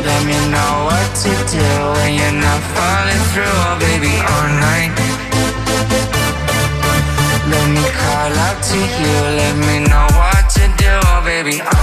Let 0.00 0.24
me 0.24 0.38
know 0.48 0.72
what 0.88 1.08
to 1.22 1.32
do 1.52 1.68
when 1.96 2.14
you're 2.14 2.38
not 2.40 2.60
falling 2.72 3.22
through, 3.32 3.56
oh 3.68 3.76
baby, 3.78 4.14
all 4.32 4.48
night. 4.68 4.92
Let 7.52 7.66
me 7.76 7.84
call 8.00 8.32
out 8.46 8.58
to 8.70 8.78
you, 8.78 9.16
let 9.40 9.56
me 9.66 9.84
know 9.90 10.06
what 10.16 10.48
to 10.56 10.64
do, 10.80 10.92
oh 11.12 11.20
baby, 11.24 11.60
all 11.60 11.81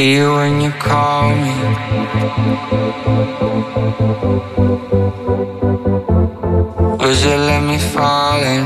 See 0.00 0.14
you 0.14 0.32
when 0.32 0.62
you 0.62 0.70
call 0.70 1.28
me. 1.28 1.52
Would 7.00 7.18
you 7.26 7.36
let 7.36 7.62
me 7.68 7.76
fall 7.78 8.42
in? 8.54 8.64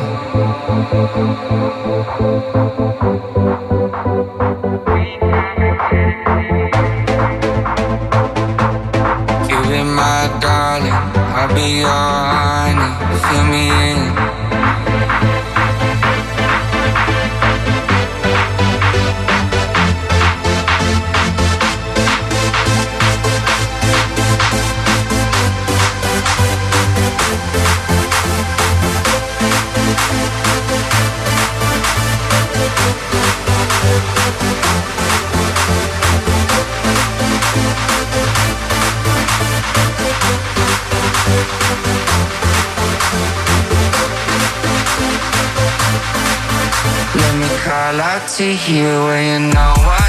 to 48.29 48.55
hear 48.55 49.01
when 49.05 49.49
you 49.49 49.55
know 49.55 49.75
I 49.77 50.04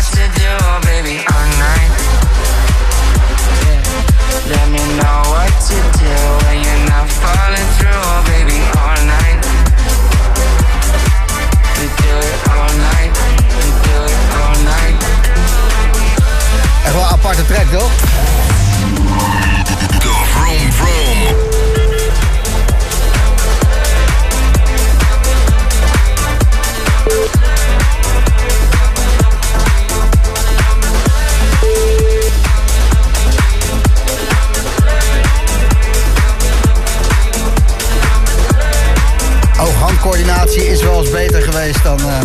Oog-handcoördinatie 40.45 40.71
is 40.71 40.81
wel 40.81 41.01
eens 41.01 41.09
beter 41.09 41.41
geweest 41.41 41.83
dan 41.83 41.99
eh, 41.99 42.21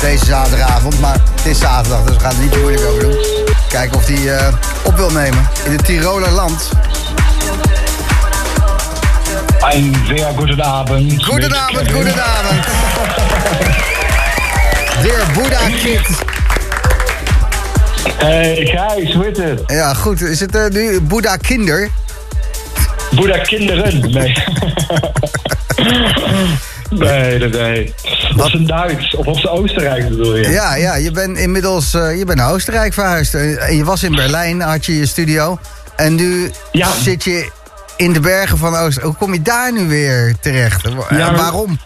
deze 0.00 0.24
zaterdagavond. 0.24 1.00
Maar 1.00 1.16
het 1.34 1.46
is 1.46 1.58
zaterdag, 1.58 2.04
dus 2.04 2.14
we 2.14 2.20
gaan 2.20 2.34
er 2.34 2.42
niet 2.42 2.56
moeilijk 2.60 2.86
over 2.86 3.00
doen. 3.00 3.16
Kijken 3.68 3.96
of 3.96 4.06
hij 4.06 4.36
eh, 4.36 4.54
op 4.82 4.96
wil 4.96 5.10
nemen 5.10 5.48
in 5.64 5.72
het 5.72 5.84
Tiroler 5.84 6.30
land. 6.30 6.70
Een 9.70 9.96
zeer 10.06 10.26
goede 10.36 10.62
avond. 10.62 11.24
Goedenavond, 11.24 11.92
goedenavond. 11.92 12.64
De 15.02 15.22
Buddha 15.34 15.66
Kid. 15.82 16.08
Hey 18.16 18.66
Gijs, 18.66 19.14
hoe 19.14 19.30
is 19.30 19.38
het? 19.38 19.62
Ja, 19.66 19.94
goed. 19.94 20.20
Is 20.20 20.40
het 20.40 20.54
eh, 20.54 20.66
nu 20.68 21.00
Buddha 21.00 21.36
Kinder? 21.36 21.90
Boeddha 23.10 23.38
kinderen? 23.38 24.10
Nee. 24.10 24.34
nee, 26.98 27.38
nee, 27.38 27.48
nee. 27.48 27.94
Of 28.36 28.50
ze 28.50 28.62
Duits 28.62 29.14
of 29.14 29.26
of 29.26 29.40
ze 29.40 29.48
Oostenrijk 29.48 30.08
bedoel 30.08 30.36
je? 30.36 30.48
Ja, 30.50 30.74
ja, 30.74 30.94
je 30.94 31.10
bent 31.10 31.38
inmiddels 31.38 31.94
eh, 31.94 32.18
je 32.18 32.24
bent 32.24 32.38
naar 32.38 32.52
Oostenrijk 32.52 32.92
verhuisd. 32.92 33.34
Eh, 33.34 33.68
En 33.68 33.76
je 33.76 33.84
was 33.84 34.02
in 34.02 34.14
Berlijn, 34.14 34.60
had 34.60 34.86
je 34.86 34.98
je 34.98 35.06
studio. 35.06 35.58
En 35.96 36.14
nu 36.14 36.50
Ja. 36.72 36.88
zit 37.02 37.24
je 37.24 37.50
in 37.96 38.12
de 38.12 38.20
bergen 38.20 38.58
van 38.58 38.68
Oostenrijk. 38.76 39.02
Hoe 39.04 39.14
kom 39.16 39.32
je 39.32 39.42
daar 39.42 39.72
nu 39.72 39.88
weer 39.88 40.34
terecht? 40.40 40.84
En 40.84 40.96
wa- 40.96 41.04
Ja, 41.10 41.16
en 41.16 41.32
maar- 41.32 41.34
waarom? 41.36 41.78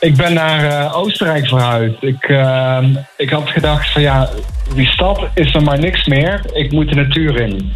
Ik 0.00 0.16
ben 0.16 0.34
naar 0.34 0.64
eh, 0.84 0.96
Oostenrijk 0.96 1.46
verhuisd. 1.46 1.96
Ik, 2.02 2.22
eh, 2.24 2.78
ik 3.16 3.30
had 3.30 3.48
gedacht 3.48 3.92
van 3.92 4.02
ja, 4.02 4.28
die 4.74 4.86
stad 4.86 5.20
is 5.34 5.54
er 5.54 5.62
maar 5.62 5.78
niks 5.78 6.06
meer. 6.06 6.40
Ik 6.52 6.72
moet 6.72 6.88
de 6.88 6.94
natuur 6.94 7.40
in. 7.40 7.72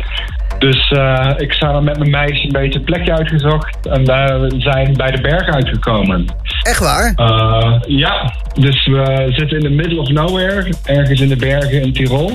Dus 0.59 0.91
eh, 0.91 1.31
ik 1.37 1.53
samen 1.53 1.85
met 1.85 1.99
mijn 1.99 2.11
meisje 2.11 2.45
een 2.45 2.53
beetje 2.53 2.79
een 2.79 2.85
plekje 2.85 3.13
uitgezocht. 3.13 3.87
En 3.87 4.05
we 4.05 4.55
zijn 4.59 4.97
bij 4.97 5.11
de 5.11 5.21
bergen 5.21 5.55
uitgekomen. 5.55 6.25
Echt 6.63 6.79
waar? 6.79 7.13
Eh, 7.17 7.75
ja, 7.87 8.35
dus 8.55 8.87
we 8.87 9.27
zitten 9.31 9.59
in 9.59 9.63
the 9.63 9.69
middle 9.69 10.01
of 10.01 10.09
nowhere, 10.09 10.73
ergens 10.85 11.21
in 11.21 11.29
de 11.29 11.37
bergen 11.37 11.83
in 11.83 11.93
Tirol. 11.93 12.31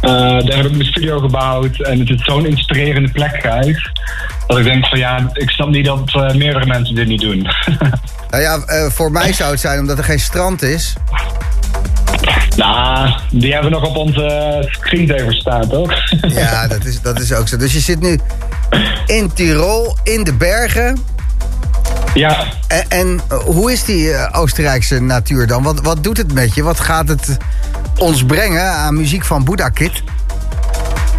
Eh, 0.00 0.10
daar 0.10 0.56
heb 0.56 0.64
ik 0.64 0.72
mijn 0.72 0.84
studio 0.84 1.18
gebouwd 1.18 1.80
en 1.80 1.98
het 1.98 2.10
is 2.10 2.24
zo'n 2.24 2.46
inspirerende 2.46 3.10
plek, 3.10 3.40
Gijs. 3.40 3.92
Dat 4.46 4.58
ik 4.58 4.64
denk 4.64 4.86
van 4.86 4.98
ja, 4.98 5.30
ik 5.32 5.50
snap 5.50 5.68
niet 5.68 5.84
dat 5.84 6.34
meerdere 6.34 6.66
mensen 6.66 6.94
dit 6.94 7.06
niet 7.06 7.20
doen. 7.20 7.46
Nou 8.30 8.42
ja, 8.42 8.60
voor 8.90 9.12
mij 9.12 9.32
zou 9.32 9.50
het 9.50 9.60
zijn 9.60 9.78
omdat 9.78 9.98
er 9.98 10.04
geen 10.04 10.18
strand 10.20 10.62
is. 10.62 10.94
Nou, 12.56 13.14
die 13.30 13.52
hebben 13.52 13.70
we 13.70 13.78
nog 13.78 13.88
op 13.88 13.96
onze 13.96 14.58
screensaver 14.70 15.34
staan, 15.34 15.68
toch? 15.68 15.92
Ja, 16.34 16.68
dat 16.68 16.84
is, 16.84 17.02
dat 17.02 17.20
is 17.20 17.32
ook 17.32 17.48
zo. 17.48 17.56
Dus 17.56 17.72
je 17.72 17.80
zit 17.80 18.00
nu 18.00 18.18
in 19.06 19.32
Tirol, 19.32 19.96
in 20.02 20.24
de 20.24 20.34
bergen. 20.34 20.98
ja, 22.14 22.44
En, 22.68 22.84
en 22.88 23.20
eh, 23.28 23.38
hoe 23.38 23.72
is 23.72 23.84
die 23.84 24.12
eh, 24.12 24.40
Oostenrijkse 24.40 25.00
natuur 25.00 25.46
dan? 25.46 25.62
Wat, 25.62 25.80
wat 25.80 26.04
doet 26.04 26.16
het 26.16 26.32
met 26.32 26.54
je? 26.54 26.62
Wat 26.62 26.80
gaat 26.80 27.08
het 27.08 27.36
ons 27.98 28.24
brengen 28.24 28.70
aan 28.70 28.96
muziek 28.96 29.24
van 29.24 29.44
Buddha 29.44 29.68
Kid? 29.68 30.02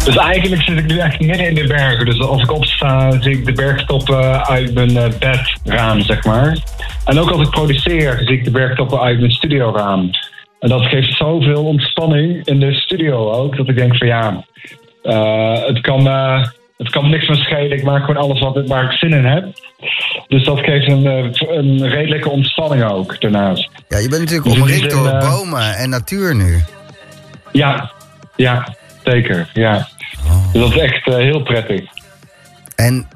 dus 0.08 0.16
eigenlijk 0.16 0.62
zit 0.62 0.78
ik 0.78 0.86
nu 0.86 0.98
echt 0.98 1.20
midden 1.20 1.48
in 1.48 1.54
de 1.54 1.66
bergen. 1.66 2.04
Dus 2.06 2.20
als 2.20 2.42
ik 2.42 2.52
opsta, 2.52 3.20
zie 3.20 3.32
ik 3.32 3.46
de 3.46 3.52
bergtoppen 3.52 4.46
uit 4.46 4.74
mijn 4.74 4.96
eh, 4.96 5.38
bedraam, 5.62 6.02
zeg 6.02 6.24
maar. 6.24 6.58
En 7.04 7.18
ook 7.18 7.30
als 7.30 7.42
ik 7.42 7.50
produceer, 7.50 8.18
zie 8.24 8.38
ik 8.38 8.44
de 8.44 8.50
bergtoppen 8.50 9.00
uit 9.00 9.18
mijn 9.18 9.30
studioraam. 9.30 10.10
En 10.58 10.68
dat 10.68 10.82
geeft 10.82 11.16
zoveel 11.16 11.64
ontspanning 11.64 12.46
in 12.46 12.60
de 12.60 12.72
studio 12.72 13.30
ook, 13.30 13.56
dat 13.56 13.68
ik 13.68 13.76
denk 13.76 13.96
van 13.96 14.06
ja, 14.06 14.44
eh, 15.02 15.66
het, 15.66 15.80
kan, 15.80 16.08
eh, 16.08 16.46
het 16.76 16.90
kan 16.90 17.10
niks 17.10 17.28
meer 17.28 17.36
schelen. 17.36 17.78
Ik 17.78 17.84
maak 17.84 18.04
gewoon 18.04 18.22
alles 18.22 18.40
wat, 18.40 18.66
waar 18.66 18.84
ik 18.84 18.98
zin 18.98 19.12
in 19.12 19.24
heb. 19.24 19.44
Dus 20.28 20.44
dat 20.44 20.58
geeft 20.58 20.88
een, 20.88 21.06
eh, 21.06 21.56
een 21.56 21.88
redelijke 21.88 22.30
ontspanning 22.30 22.90
ook 22.90 23.20
daarnaast. 23.20 23.70
Ja, 23.88 23.98
je 23.98 24.08
bent 24.08 24.20
natuurlijk 24.20 24.48
Dus 24.48 24.60
omringd 24.60 24.90
door 24.90 25.18
bomen 25.18 25.76
en 25.76 25.90
natuur 25.90 26.34
nu. 26.34 26.62
Ja, 27.52 27.92
ja, 28.36 28.74
zeker. 29.04 29.50
Ja. 29.52 29.88
Dus 30.52 30.60
dat 30.62 30.70
is 30.74 30.78
echt 30.78 31.04
heel 31.04 31.42
prettig. 31.42 31.80
En 32.76 33.08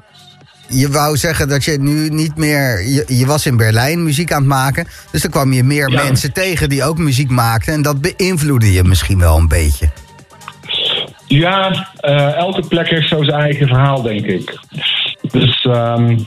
je 0.67 0.89
wou 0.89 1.17
zeggen 1.17 1.47
dat 1.47 1.63
je 1.63 1.77
nu 1.79 2.09
niet 2.09 2.35
meer... 2.37 2.87
Je, 2.87 3.05
je 3.07 3.25
was 3.25 3.45
in 3.45 3.57
Berlijn 3.57 4.03
muziek 4.03 4.31
aan 4.31 4.39
het 4.39 4.47
maken. 4.47 4.87
Dus 5.11 5.21
dan 5.21 5.31
kwam 5.31 5.53
je 5.53 5.63
meer 5.63 5.89
Ja. 5.89 6.03
mensen 6.03 6.33
tegen 6.33 6.69
die 6.69 6.83
ook 6.83 6.97
muziek 6.97 7.29
maakten. 7.29 7.73
En 7.73 7.81
dat 7.81 8.01
beïnvloedde 8.01 8.73
je 8.73 8.83
misschien 8.83 9.19
wel 9.19 9.37
een 9.37 9.47
beetje. 9.47 9.89
Ja, 11.27 11.87
eh, 11.99 12.35
elke 12.35 12.67
plek 12.67 12.89
heeft 12.89 13.07
zo 13.09 13.23
zijn 13.23 13.41
eigen 13.41 13.67
verhaal, 13.67 14.01
denk 14.01 14.25
ik. 14.25 14.59
Dus 15.31 15.65
ehm, 15.65 16.17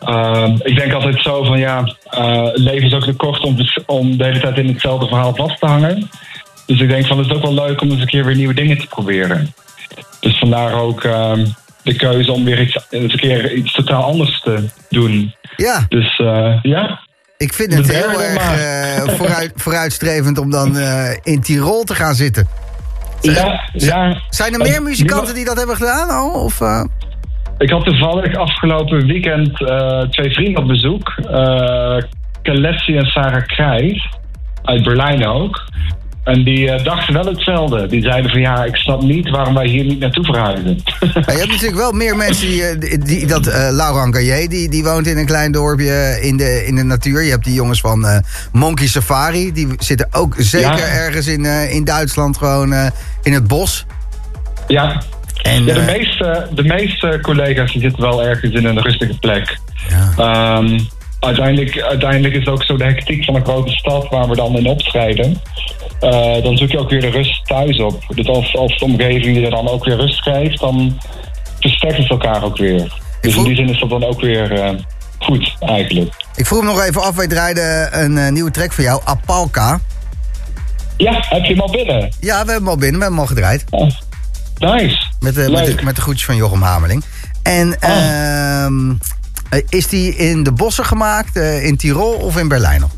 ehm, 0.00 0.56
ik 0.62 0.76
denk 0.76 0.92
altijd 0.92 1.22
zo 1.22 1.44
van 1.44 1.58
ja, 1.58 1.96
het 2.10 2.58
leven 2.58 2.86
is 2.86 2.94
ook 2.94 3.04
te 3.04 3.12
kort 3.12 3.42
om, 3.42 3.56
om 3.86 4.16
de 4.16 4.24
hele 4.24 4.40
tijd 4.40 4.56
in 4.56 4.68
hetzelfde 4.68 5.06
verhaal 5.06 5.34
vast 5.34 5.60
te 5.60 5.66
hangen. 5.66 6.10
Dus 6.66 6.80
ik 6.80 6.88
denk 6.88 7.06
van 7.06 7.18
het 7.18 7.26
is 7.26 7.32
ook 7.32 7.42
wel 7.42 7.54
leuk 7.54 7.80
om 7.80 7.90
eens 7.90 8.00
een 8.00 8.06
keer 8.06 8.24
weer 8.24 8.36
nieuwe 8.36 8.54
dingen 8.54 8.78
te 8.78 8.86
proberen. 8.86 9.54
Dus 10.20 10.38
vandaar 10.38 10.72
ook 10.72 11.04
ehm, 11.04 11.46
de 11.90 11.96
keuze 11.96 12.32
om 12.32 12.44
weer 12.44 12.60
iets, 12.60 12.86
een 12.90 13.08
keer 13.08 13.52
iets 13.52 13.72
totaal 13.72 14.02
anders 14.02 14.40
te 14.40 14.68
doen. 14.88 15.34
Ja, 15.56 15.86
Dus 15.88 16.18
eh, 16.18 16.58
ja, 16.62 17.00
ik 17.36 17.52
vind 17.52 17.74
het 17.74 17.90
heel 17.92 18.22
erg 18.22 18.58
eh, 18.58 19.14
vooruit, 19.14 19.52
vooruitstrevend 19.54 20.38
om 20.38 20.50
dan 20.50 20.76
eh, 20.76 21.16
in 21.22 21.40
Tirol 21.40 21.84
te 21.84 21.94
gaan 21.94 22.14
zitten. 22.14 22.48
ja, 23.20 23.68
ja. 23.72 24.22
Zijn 24.28 24.52
er 24.52 24.58
meer 24.58 24.82
muzikanten 24.82 25.34
die 25.34 25.44
dat 25.44 25.56
hebben 25.56 25.76
gedaan 25.76 26.08
al? 26.08 26.30
Of? 26.30 26.60
Ik 27.58 27.70
had 27.70 27.84
toevallig 27.84 28.36
afgelopen 28.36 29.06
weekend 29.06 29.56
twee 30.10 30.32
vrienden 30.32 30.62
op 30.62 30.68
bezoek. 30.68 31.14
Kalessi 32.42 32.96
en 32.96 33.06
Sarah 33.06 33.46
Krijs. 33.46 34.08
Uit 34.62 34.82
Berlijn 34.82 35.26
ook. 35.26 35.64
En 36.24 36.44
die 36.44 36.70
eh, 36.70 36.84
dachten 36.84 37.14
wel 37.14 37.24
hetzelfde. 37.24 37.86
Die 37.86 38.02
zeiden 38.02 38.30
van 38.30 38.40
ja, 38.40 38.64
ik 38.64 38.76
snap 38.76 39.02
niet 39.02 39.30
waarom 39.30 39.54
wij 39.54 39.66
hier 39.66 39.84
niet 39.84 39.98
naartoe 39.98 40.24
verhuizen. 40.24 40.78
Ja, 41.00 41.32
je 41.32 41.38
hebt 41.38 41.50
natuurlijk 41.50 41.76
wel 41.80 41.92
meer 41.92 42.16
mensen 42.16 42.46
die... 42.48 42.62
eh, 42.64 42.80
die, 42.80 42.98
die- 42.98 43.26
dat, 43.26 43.46
eh 43.46 43.68
Laurent 43.70 44.14
Gaillet, 44.14 44.50
die, 44.50 44.68
die 44.68 44.84
woont 44.84 45.06
in 45.06 45.16
een 45.18 45.26
klein 45.26 45.52
dorpje 45.52 46.18
in 46.22 46.36
de, 46.36 46.66
in 46.66 46.74
de 46.74 46.82
natuur. 46.82 47.22
Je 47.22 47.30
hebt 47.30 47.44
die 47.44 47.54
jongens 47.54 47.80
van 47.80 48.22
Monkey 48.52 48.86
Safari. 48.86 49.52
Die 49.52 49.68
zitten 49.78 50.08
ook 50.10 50.34
zeker 50.38 50.76
Ja. 50.76 50.88
ergens 50.88 51.26
in, 51.26 51.44
in 51.70 51.84
Duitsland 51.84 52.36
gewoon 52.38 52.74
in 53.22 53.32
het 53.32 53.46
bos. 53.48 53.86
ja. 54.68 55.02
En, 55.42 55.64
ja, 55.64 55.74
de 55.74 55.80
meeste, 55.80 56.48
de 56.54 56.62
meeste 56.64 57.18
collega's 57.22 57.72
die 57.72 57.80
zitten 57.80 58.00
wel 58.02 58.22
ergens 58.24 58.54
in 58.54 58.64
een 58.64 58.80
rustige 58.82 59.18
plek. 59.18 59.58
Ja. 59.88 60.12
Ehm, 60.16 60.78
uiteindelijk, 61.20 61.80
uiteindelijk 61.82 62.34
is 62.34 62.40
het 62.40 62.48
ook 62.48 62.62
zo 62.64 62.76
de 62.76 62.84
hectiek 62.84 63.24
van 63.24 63.34
een 63.34 63.44
grote 63.44 63.72
stad 63.72 64.08
waar 64.08 64.28
we 64.28 64.36
dan 64.36 64.56
in 64.56 64.66
opstrijden. 64.66 65.40
Eh, 66.00 66.42
dan 66.42 66.56
zoek 66.56 66.70
je 66.70 66.78
ook 66.78 66.90
weer 66.90 67.00
de 67.00 67.10
rust 67.10 67.46
thuis 67.46 67.80
op. 67.80 68.02
Dus 68.14 68.26
als, 68.26 68.56
als 68.56 68.78
de 68.78 68.84
omgeving 68.84 69.36
je 69.36 69.50
dan 69.50 69.68
ook 69.68 69.84
weer 69.84 69.96
rust 69.96 70.22
geeft, 70.22 70.60
dan 70.60 71.00
versterkt 71.60 71.96
het 71.96 72.10
elkaar 72.10 72.42
ook 72.42 72.56
weer. 72.56 72.98
Dus 73.20 73.36
in 73.36 73.44
die 73.44 73.54
zin 73.54 73.68
is 73.68 73.80
dat 73.80 73.90
dan 73.90 74.04
ook 74.04 74.20
weer 74.20 74.52
eh, 74.52 74.74
goed, 75.18 75.56
eigenlijk. 75.60 76.14
Ik 76.36 76.46
vroeg 76.46 76.58
hem 76.58 76.68
nog 76.68 76.82
even 76.82 77.02
af, 77.02 77.16
wij 77.16 77.26
draaiden 77.26 78.00
een 78.02 78.18
eh, 78.18 78.32
nieuwe 78.32 78.50
track 78.50 78.72
voor 78.72 78.84
jou, 78.84 79.00
Apalka. 79.04 79.80
Ja, 80.96 81.24
heb 81.28 81.44
je 81.44 81.52
hem 81.52 81.60
al 81.60 81.70
binnen? 81.70 82.12
Ja, 82.20 82.44
we 82.44 82.52
hebben 82.52 82.54
hem 82.54 82.68
al 82.68 82.76
binnen, 82.76 82.98
we 82.98 83.04
hebben 83.06 83.18
hem 83.18 83.18
al 83.18 83.26
gedraaid. 83.26 83.64
Oh, 83.70 83.90
nice. 84.58 85.06
Met 85.20 85.34
de, 85.34 85.40
met, 85.40 85.64
de, 85.64 85.72
Leuk. 85.72 85.82
met 85.82 85.96
de 85.96 86.02
groetjes 86.02 86.24
van 86.24 86.36
Jochem 86.36 86.62
Hameling. 86.62 87.04
En 87.42 87.80
ehm, 87.80 88.90
eh, 89.50 89.60
is 89.68 89.86
die 89.86 90.16
in 90.16 90.42
de 90.42 90.52
bossen 90.52 90.84
gemaakt, 90.84 91.36
in 91.36 91.76
Tirol 91.76 92.12
of 92.12 92.36
in 92.36 92.48
Berlijn 92.48 92.80
nog? 92.80 92.90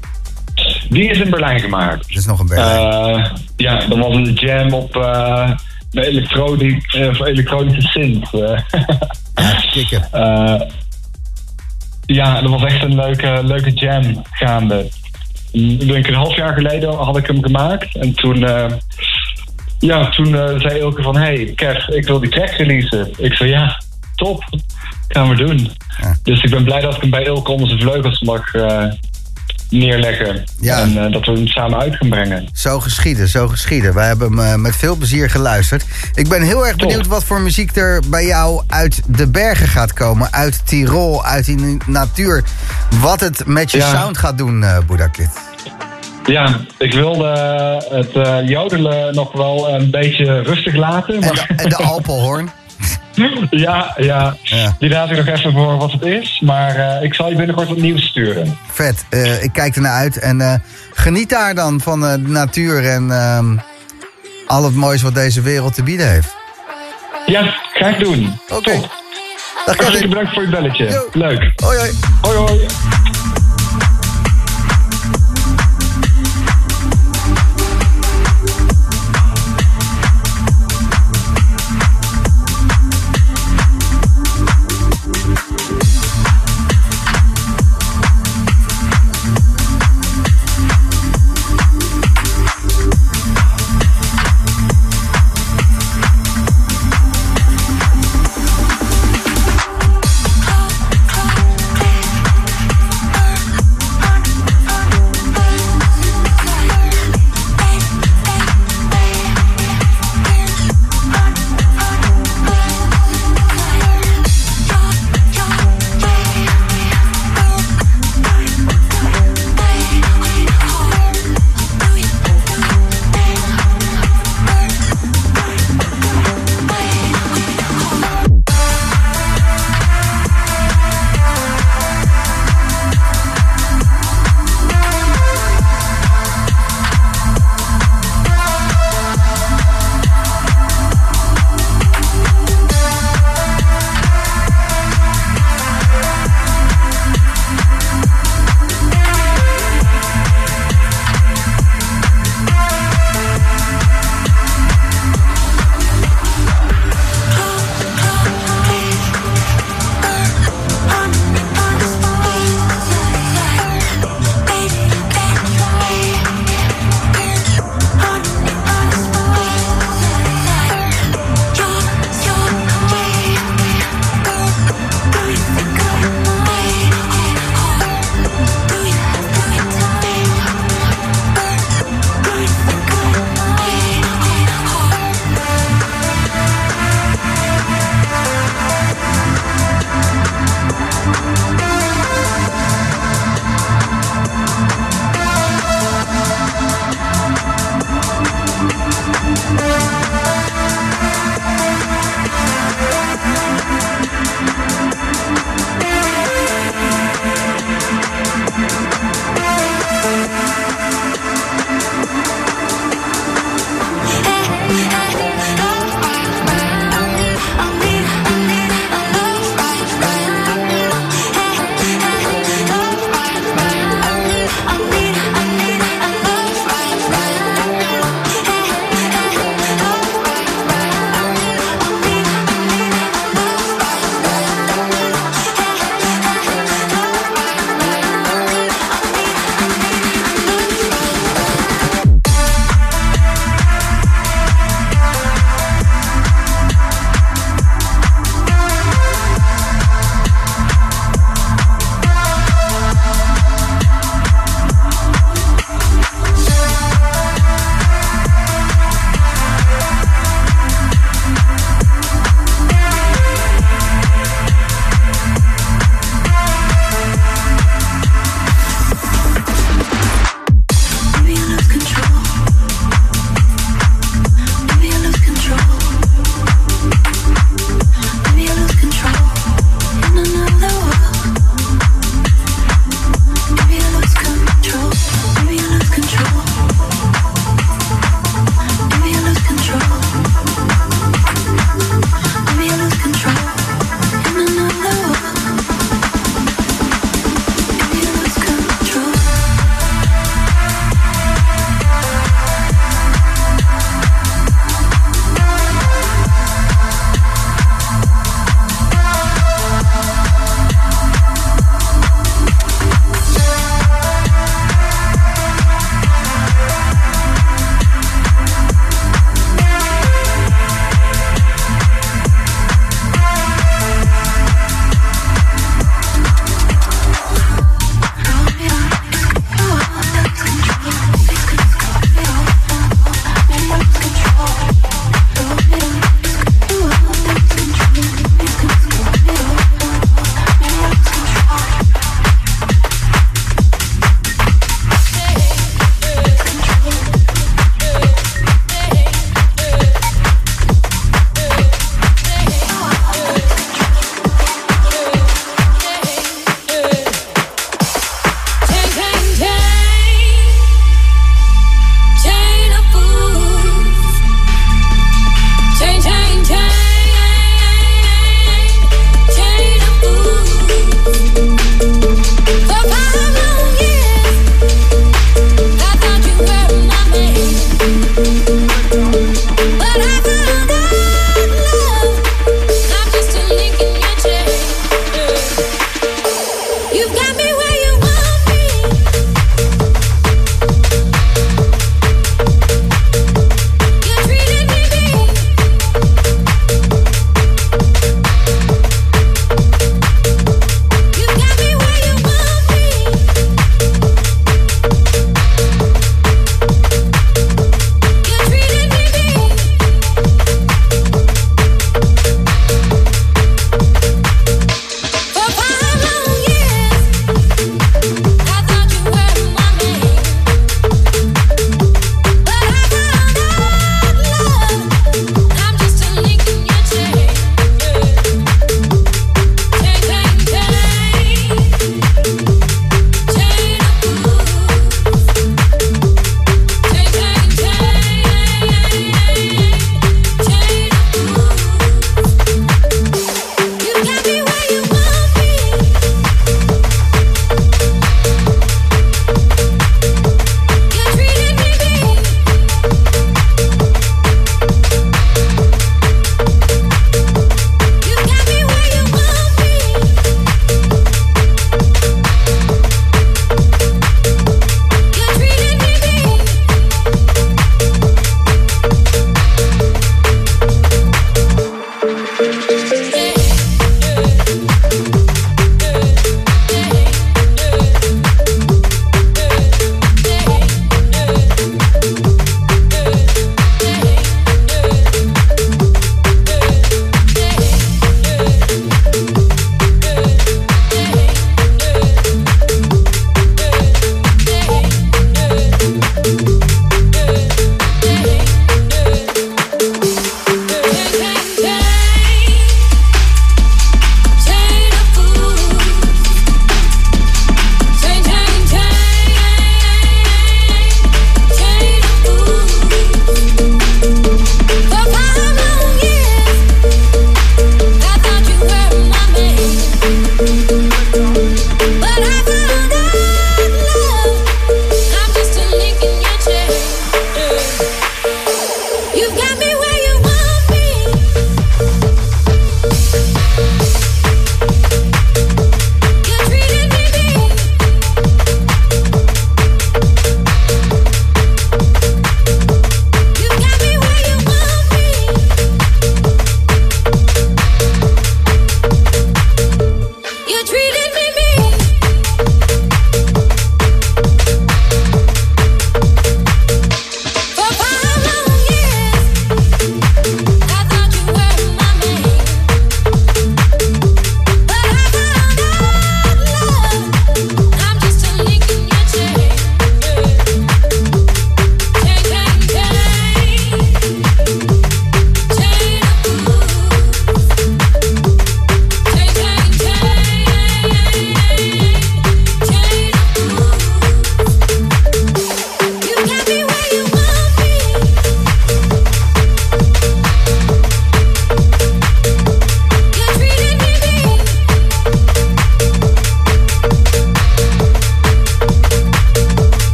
Die 0.92 1.10
is 1.10 1.18
in 1.18 1.30
Berlijn 1.30 1.60
gemaakt. 1.60 2.08
Dat 2.08 2.18
is 2.18 2.26
nog 2.26 2.38
een 2.38 2.46
Berlijn. 2.46 3.24
Eh, 3.24 3.30
ja, 3.56 3.86
dat 3.86 3.98
was 3.98 4.14
een 4.14 4.32
jam 4.32 4.72
op 4.72 4.96
eh 4.96 5.50
de 5.90 6.06
elektroniek, 6.06 6.92
eh, 6.92 7.20
elektronische 7.20 7.80
synth. 7.80 8.30
Kikken. 9.72 10.08
Eh, 10.12 10.60
ja, 12.06 12.40
dat 12.40 12.50
was 12.50 12.64
echt 12.64 12.82
een 12.82 12.94
leuke, 12.94 13.40
leuke 13.44 13.70
jam 13.70 14.22
gaande. 14.30 14.88
Ik 15.52 15.88
denk 15.88 16.06
een 16.06 16.14
half 16.14 16.36
jaar 16.36 16.54
geleden 16.54 16.94
had 16.94 17.16
ik 17.16 17.26
hem 17.26 17.42
gemaakt. 17.42 17.96
En 17.96 18.14
toen, 18.14 18.46
ja, 19.78 20.08
toen 20.08 20.26
zei 20.56 20.78
Ilke 20.78 21.02
van... 21.02 21.16
Hey, 21.16 21.52
Kev, 21.54 21.88
ik 21.88 22.06
wil 22.06 22.20
die 22.20 22.30
track 22.30 22.50
releasen. 22.50 23.10
Ik 23.18 23.34
zei, 23.34 23.50
ja, 23.50 23.82
top. 24.14 24.44
Gaan 25.08 25.28
we 25.28 25.34
doen. 25.34 25.70
Dus 26.22 26.42
ik 26.42 26.50
ben 26.50 26.64
blij 26.64 26.80
dat 26.80 26.94
ik 26.94 27.00
hem 27.00 27.10
bij 27.10 27.24
Ilke 27.24 27.52
onder 27.52 27.68
zijn 27.68 27.80
vleugels 27.80 28.20
mag 28.20 28.52
neerleggen. 29.72 30.44
Ja. 30.60 30.80
En 30.80 31.04
eh, 31.04 31.12
dat 31.12 31.26
we 31.26 31.32
hem 31.32 31.46
samen 31.46 31.78
uit 31.78 31.96
gaan 31.96 32.08
brengen. 32.08 32.48
Zo 32.52 32.80
geschieden, 32.80 33.28
zo 33.28 33.48
geschieden. 33.48 33.94
Wij 33.94 34.06
hebben 34.06 34.38
hem 34.38 34.52
eh, 34.52 34.54
met 34.54 34.76
veel 34.76 34.96
plezier 34.96 35.30
geluisterd. 35.30 35.84
Ik 36.14 36.28
ben 36.28 36.42
heel 36.42 36.66
erg 36.66 36.76
benieuwd 36.76 37.06
wat 37.06 37.24
voor 37.24 37.40
muziek 37.40 37.76
er 37.76 38.02
bij 38.10 38.26
jou 38.26 38.62
uit 38.66 39.02
de 39.06 39.28
bergen 39.28 39.68
gaat 39.68 39.92
komen. 39.92 40.32
Uit 40.32 40.66
Tirol, 40.66 41.24
uit 41.24 41.44
die 41.44 41.76
natuur. 41.86 42.44
Wat 43.00 43.20
het 43.20 43.46
met 43.46 43.70
je 43.70 43.78
Ja. 43.78 43.94
sound 43.94 44.18
gaat 44.18 44.38
doen, 44.38 44.62
eh 44.64 44.78
Boedaklit. 44.86 45.30
Ja, 46.26 46.60
ik 46.78 46.92
wilde 46.92 47.26
het 47.90 48.12
eh, 48.12 48.48
jodelen 48.48 49.14
nog 49.14 49.32
wel 49.32 49.68
een 49.68 49.90
beetje 49.90 50.42
rustig 50.42 50.74
laten. 50.74 51.20
Maar... 51.20 51.50
En 51.56 51.68
de 51.68 51.76
Alpenhoorn. 51.76 52.50
ja, 53.50 53.94
ja, 53.96 54.36
die 54.78 54.90
laat 54.90 55.10
ik 55.10 55.16
nog 55.16 55.26
even 55.26 55.52
voor 55.52 55.76
wat 55.76 55.92
het 55.92 56.02
is. 56.02 56.40
Maar 56.44 56.76
eh, 56.76 57.02
ik 57.02 57.14
zal 57.14 57.28
je 57.28 57.36
binnenkort 57.36 57.68
wat 57.68 57.76
nieuws 57.76 58.06
sturen. 58.06 58.58
Vet, 58.70 59.04
eh, 59.08 59.42
ik 59.42 59.52
kijk 59.52 59.74
ernaar 59.74 59.96
uit. 59.96 60.18
En 60.18 60.40
eh, 60.40 60.54
geniet 60.92 61.28
daar 61.28 61.54
dan 61.54 61.80
van 61.80 62.00
de 62.00 62.18
natuur 62.18 62.88
en 62.88 63.10
ehm, 63.10 63.56
al 64.46 64.64
het 64.64 64.74
moois 64.74 65.02
wat 65.02 65.14
deze 65.14 65.40
wereld 65.40 65.74
te 65.74 65.82
bieden 65.82 66.10
heeft. 66.10 66.36
Ja, 67.26 67.54
ga 67.72 67.88
ik 67.88 67.98
doen. 67.98 68.38
Oké. 68.48 68.80
Hartstikke 69.66 70.08
bedankt 70.08 70.32
voor 70.32 70.42
je 70.42 70.48
belletje. 70.48 71.08
Leuk. 71.12 71.52
Hoi 71.56 71.78
hoi. 71.78 71.90
Hoi 72.20 72.36
hoi. 72.36 72.66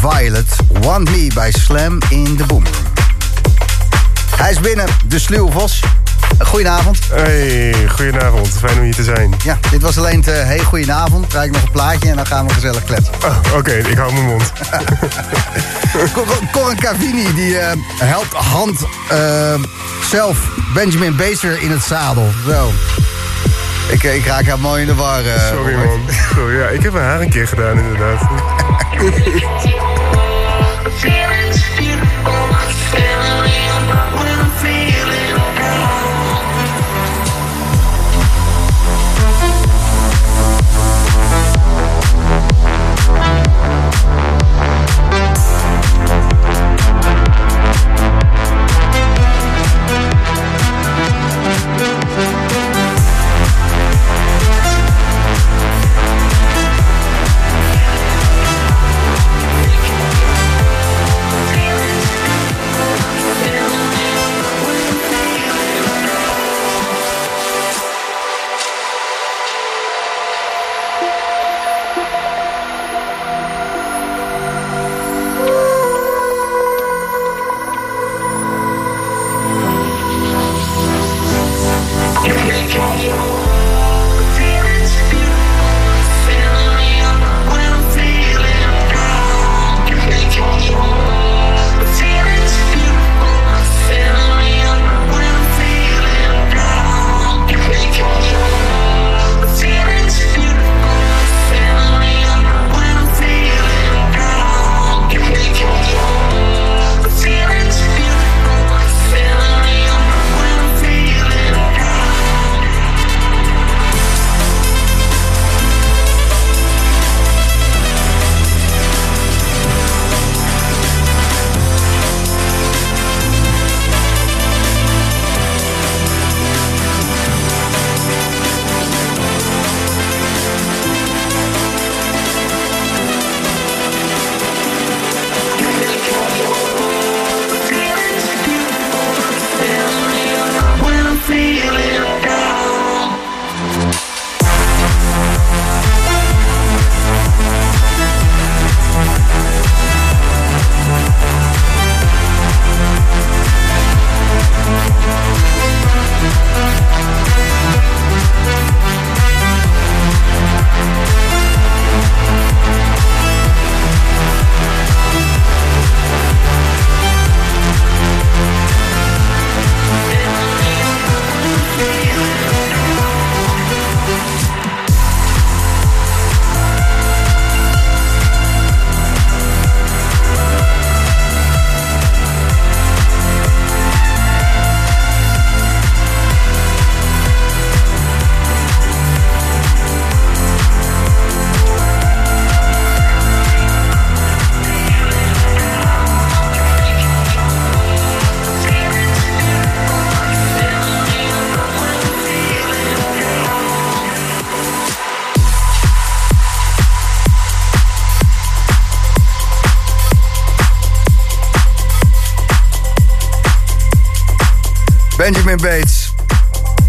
Violet. 0.00 0.56
Want 0.80 1.10
Me 1.10 1.30
bij 1.34 1.52
Slam 1.52 1.98
in 2.08 2.36
de 2.36 2.44
Boom. 2.46 2.62
Hij 4.36 4.50
is 4.50 4.60
binnen, 4.60 4.86
de 5.06 5.18
sluwe 5.18 5.52
vos. 5.52 5.82
Goedenavond. 6.38 6.98
Hey, 7.12 7.74
goedenavond. 7.88 8.48
Fijn 8.58 8.76
om 8.78 8.82
hier 8.82 8.94
te 8.94 9.02
zijn. 9.02 9.34
Ja, 9.44 9.58
dit 9.70 9.82
was 9.82 9.98
alleen 9.98 10.16
het 10.16 10.28
uh, 10.28 10.34
hey, 10.34 10.58
goedenavond. 10.58 11.26
Krijg 11.26 11.46
ik 11.46 11.52
nog 11.52 11.62
een 11.62 11.70
plaatje 11.70 12.10
en 12.10 12.16
dan 12.16 12.26
gaan 12.26 12.46
we 12.46 12.52
gezellig 12.52 12.84
kletsen. 12.84 13.14
Oh, 13.24 13.56
Oké, 13.56 13.72
ik 13.72 13.96
hou 13.96 14.12
mijn 14.12 14.24
mond. 14.24 14.52
Corin 16.52 16.78
Cavini 16.78 17.34
die 17.34 17.50
uh, 17.50 17.66
helpt 17.98 18.32
hand 18.32 18.80
uh, 19.12 19.54
zelf 20.10 20.38
Benjamin 20.74 21.16
Bezer 21.16 21.62
in 21.62 21.70
het 21.70 21.82
zadel. 21.82 22.30
Zo. 22.46 22.72
Ik, 23.88 24.02
ik 24.02 24.26
raak 24.26 24.44
heel 24.44 24.58
mooi 24.58 24.80
in 24.80 24.86
de 24.86 24.94
war. 24.94 25.22
Sorry 25.52 25.74
man. 25.74 26.00
Sorry, 26.34 26.58
ja, 26.58 26.66
ik 26.66 26.82
heb 26.82 26.92
mijn 26.92 27.04
haar 27.04 27.20
een 27.20 27.30
keer 27.30 27.48
gedaan 27.48 27.78
inderdaad. 27.78 28.20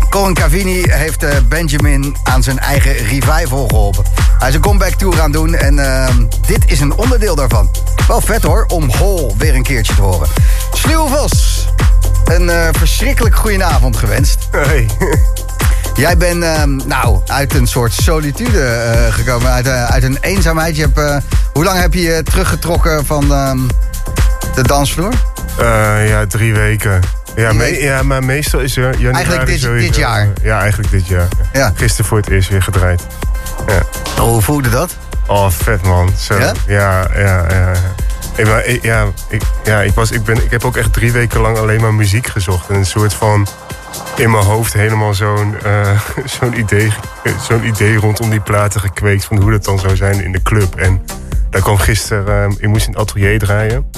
Colin 0.10 0.34
Cavini 0.34 0.84
heeft 0.90 1.24
uh, 1.24 1.30
Benjamin 1.48 2.16
aan 2.24 2.44
zijn 2.44 2.60
eigen 2.60 2.92
revival 2.94 3.68
geholpen. 3.68 4.04
Hij 4.38 4.50
is 4.50 4.56
een 4.56 4.62
comeback 4.62 4.94
tour 4.94 5.22
aan 5.22 5.32
doen 5.32 5.56
en 5.56 5.78
uh, 5.78 6.08
dit 6.48 6.72
is 6.72 6.80
een 6.80 6.94
onderdeel 6.94 7.36
daarvan. 7.36 7.70
Wel 8.08 8.22
vet 8.22 8.44
hoor, 8.44 8.66
om 8.68 8.90
Hol 8.98 9.36
weer 9.38 9.56
een 9.56 9.64
keertje 9.64 9.96
te 9.96 10.02
horen. 10.02 10.28
Sluw 10.74 11.08
Vos, 11.08 11.68
een 12.26 12.44
uh, 12.44 12.68
verschrikkelijk 12.72 13.36
goedenavond 13.36 13.98
gewenst. 13.98 14.48
Hey. 14.52 14.90
Jij 15.96 16.18
bent 16.18 16.40
nou, 16.86 17.20
uit 17.26 17.54
een 17.54 17.68
soort 17.68 17.94
solitude 17.94 19.08
gekomen, 19.12 19.52
uit, 19.52 19.68
uit, 19.68 20.04
een 20.04 20.18
eenzaamheid. 20.22 20.76
Je 20.76 20.90
hebt, 20.92 21.24
hoe 21.54 21.64
lang 21.64 21.80
heb 21.80 21.94
je 21.94 22.02
je 22.02 22.24
teruggetrokken 22.24 23.06
van 23.06 23.34
ehm, 23.34 23.60
de 24.56 24.62
dansvloer? 24.62 25.14
ja, 26.06 26.26
drie 26.28 26.54
weken. 26.54 27.19
Ja, 27.40 27.54
me, 27.54 27.82
ja, 27.82 28.04
maar 28.04 28.24
meestal 28.24 28.60
is 28.60 28.78
er 28.78 28.92
januari 28.92 29.16
Eigenlijk 29.16 29.46
dit, 29.46 29.60
sowieso, 29.60 29.88
dit 29.88 29.96
jaar? 29.96 30.28
Ja, 30.44 30.60
eigenlijk 30.60 30.92
dit 30.92 31.08
jaar. 31.08 31.28
Ja. 31.54 31.72
Gisteren 31.76 32.06
voor 32.06 32.18
het 32.18 32.30
eerst 32.30 32.50
weer 32.50 32.62
gedraaid. 32.62 33.02
Ja. 33.68 33.82
Oh, 34.22 34.30
hoe 34.30 34.42
voelde 34.42 34.70
dat? 34.70 34.96
Oh, 35.28 35.50
vet 35.50 35.82
man. 35.82 36.10
Zo. 36.18 36.38
Ja? 36.38 36.54
Ja, 36.68 37.08
ja, 37.16 37.46
ja. 37.50 37.72
Ik, 38.36 38.46
maar, 38.46 38.66
ik, 38.66 38.84
ja, 38.84 39.06
ik, 39.30 39.42
ja 39.64 39.82
ik, 39.82 39.94
was, 39.94 40.12
ik, 40.12 40.24
ben, 40.24 40.44
ik 40.44 40.52
heb 40.52 40.66
ook 40.66 40.78
echt 40.78 40.94
drie 40.94 41.12
weken 41.12 41.40
lang 41.40 41.58
alleen 41.58 41.82
maar 41.82 41.94
muziek 41.94 42.28
gezocht. 42.28 42.70
En 42.70 42.76
een 42.76 42.86
soort 42.86 43.14
van 43.14 43.48
in 44.16 44.32
mijn 44.32 44.44
hoofd 44.44 44.74
helemaal 44.74 45.14
zo'n 45.14 45.56
uh, 45.66 46.00
zo'n 46.40 46.60
idee, 46.60 46.94
zo'n 47.42 47.66
idee 47.66 47.96
rondom 47.96 48.30
die 48.30 48.42
platen 48.42 48.82
gekweekt... 48.82 49.26
van 49.26 49.42
hoe 49.42 49.52
dat 49.52 49.64
dan 49.64 49.80
zou 49.80 49.96
zijn 49.96 50.24
in 50.24 50.32
de 50.32 50.42
club. 50.42 50.76
En 50.76 51.02
daar 51.50 51.62
kwam 51.62 51.78
gisteren... 51.78 52.52
Uh, 52.52 52.58
ik 52.60 52.68
moest 52.68 52.88
in 52.88 52.92
het 52.92 53.02
atelier 53.02 53.40
draaien. 53.40 53.90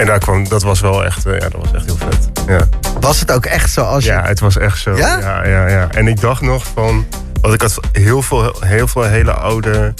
En 0.00 0.06
daar 0.06 0.18
kwam, 0.18 0.48
dat 0.48 0.62
was 0.62 0.80
wel 0.80 1.04
echt, 1.04 1.26
uh, 1.26 1.32
ja, 1.32 1.48
dat 1.48 1.60
was 1.62 1.72
echt 1.72 1.84
heel 1.84 1.96
vet. 1.96 2.28
Ja. 2.46 2.68
Was 3.00 3.20
het 3.20 3.32
ook 3.32 3.46
echt 3.46 3.72
zo 3.72 3.82
als 3.82 4.04
je... 4.04 4.10
Ja, 4.10 4.22
het 4.22 4.40
was 4.40 4.58
echt 4.58 4.78
zo. 4.78 4.96
Ja? 4.96 5.18
Ja, 5.18 5.46
ja, 5.46 5.68
ja. 5.68 5.88
En 5.90 6.08
ik 6.08 6.20
dacht 6.20 6.40
nog 6.40 6.64
van, 6.74 7.06
want 7.40 7.54
ik 7.54 7.60
had 7.60 7.80
heel 7.92 8.22
veel, 8.22 8.54
heel 8.60 8.88
veel 8.88 9.02
hele 9.02 9.32
oude 9.32 9.94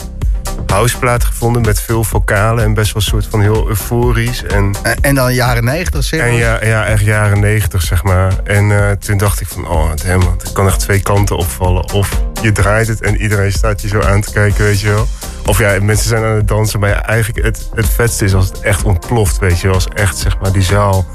houseplaat 0.67 1.25
gevonden 1.25 1.63
met 1.63 1.81
veel 1.81 2.05
vocalen 2.05 2.65
en 2.65 2.75
best 2.75 2.93
wel 2.93 3.03
een 3.03 3.09
soort 3.09 3.27
van 3.31 3.41
heel 3.41 3.69
euforisch. 3.69 4.45
En, 4.45 4.75
En, 4.83 4.97
en 5.01 5.15
dan 5.15 5.35
jaren 5.35 5.65
negentig, 5.65 6.05
zeg 6.05 6.21
en 6.21 6.35
ja, 6.35 6.65
ja, 6.65 6.85
echt 6.87 7.05
jaren 7.05 7.41
negentig, 7.41 7.83
zeg 7.83 8.03
maar. 8.03 8.33
En 8.45 8.71
eh, 8.71 8.91
toen 8.91 9.19
dacht 9.19 9.41
ik 9.41 9.47
van, 9.47 9.69
oh, 9.69 9.91
damn, 10.05 10.25
want 10.25 10.43
het 10.43 10.53
kan 10.53 10.67
echt 10.67 10.79
twee 10.79 11.03
kanten 11.03 11.37
opvallen. 11.37 11.93
Of 11.93 12.23
je 12.43 12.53
draait 12.53 12.89
het 12.89 13.03
en 13.03 13.17
iedereen 13.17 13.53
staat 13.53 13.81
je 13.81 13.89
zo 13.89 14.01
aan 14.01 14.21
te 14.21 14.33
kijken, 14.33 14.65
weet 14.65 14.81
je 14.81 14.89
wel. 14.89 15.09
Of 15.51 15.59
ja, 15.59 15.77
mensen 15.83 16.09
zijn 16.09 16.25
aan 16.25 16.35
het 16.35 16.49
dansen, 16.49 16.81
maar 16.81 16.89
ja, 16.89 17.05
eigenlijk 17.05 17.45
het, 17.47 17.69
het 17.75 17.89
vetste 17.89 18.25
is 18.25 18.35
als 18.35 18.47
het 18.47 18.61
echt 18.61 18.83
ontploft, 18.83 19.39
weet 19.39 19.61
je. 19.61 19.69
Als 19.69 19.87
echt, 19.95 20.17
zeg 20.19 20.39
maar, 20.39 20.53
die 20.53 20.63
zaal, 20.63 21.07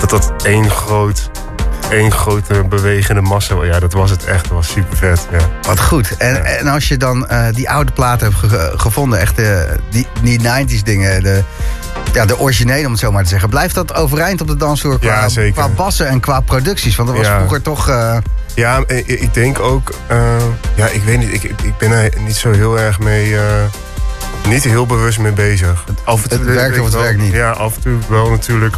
dat 0.00 0.10
dat 0.10 0.32
één 0.42 0.70
groot... 0.70 1.30
één 1.90 2.12
grote 2.12 2.64
bewegende 2.68 3.20
massa. 3.20 3.54
Ja, 3.64 3.80
dat 3.80 3.92
was 3.92 4.10
het 4.10 4.24
echt. 4.24 4.42
Dat 4.42 4.52
was 4.52 4.68
super 4.68 4.96
vet. 4.96 5.26
Ja. 5.32 5.38
Wat 5.62 5.80
goed. 5.80 6.16
En, 6.16 6.44
en 6.44 6.66
als 6.66 6.88
je 6.88 6.96
dan 6.96 7.26
eh, 7.28 7.46
die 7.54 7.70
oude 7.70 7.92
platen 7.92 8.26
hebt 8.26 8.38
ge- 8.52 8.72
gevonden, 8.76 9.18
echt 9.20 9.36
die, 9.90 10.06
die 10.22 10.40
90s 10.40 10.82
dingen, 10.84 11.22
de, 11.22 11.42
ja, 12.12 12.26
de 12.26 12.38
originele 12.38 12.84
om 12.86 12.90
het 12.92 13.00
zo 13.00 13.12
maar 13.12 13.22
te 13.22 13.28
zeggen, 13.28 13.48
blijft 13.48 13.74
dat 13.74 13.94
overeind 13.94 14.40
op 14.40 14.46
de 14.46 14.56
dansvloer 14.56 14.98
qua, 14.98 15.26
Ja, 15.34 15.50
qua 15.50 15.68
bassen 15.68 16.08
en 16.08 16.20
qua 16.20 16.40
producties? 16.40 16.96
Want 16.96 17.08
dat 17.08 17.18
was 17.18 17.26
vroeger 17.28 17.62
toch. 17.62 17.88
eh, 17.88 18.16
Ja, 18.54 18.82
ik, 18.86 19.06
ik 19.06 19.34
denk 19.34 19.58
ook... 19.60 19.90
eh, 20.06 20.36
ja, 20.74 20.86
ik 20.86 21.02
weet 21.02 21.18
niet. 21.18 21.32
Ik, 21.34 21.42
ik- 21.42 21.76
ben 21.78 21.90
er 21.90 22.10
niet 22.20 22.36
zo 22.36 22.52
heel 22.52 22.78
erg 22.78 22.98
mee... 23.00 23.36
eh, 23.38 23.42
niet 24.48 24.64
heel 24.64 24.86
bewust 24.86 25.18
mee 25.18 25.32
bezig. 25.32 25.84
Af 26.04 26.22
en 26.22 26.28
toe, 26.28 26.38
Het 26.38 26.46
werkt 26.54 26.78
of 26.78 26.84
het 26.84 26.94
wel- 26.94 27.02
werkt 27.02 27.18
niet. 27.20 27.32
Ja, 27.32 27.50
af 27.50 27.74
en 27.74 27.80
toe 27.82 27.98
wel 28.08 28.30
natuurlijk. 28.30 28.76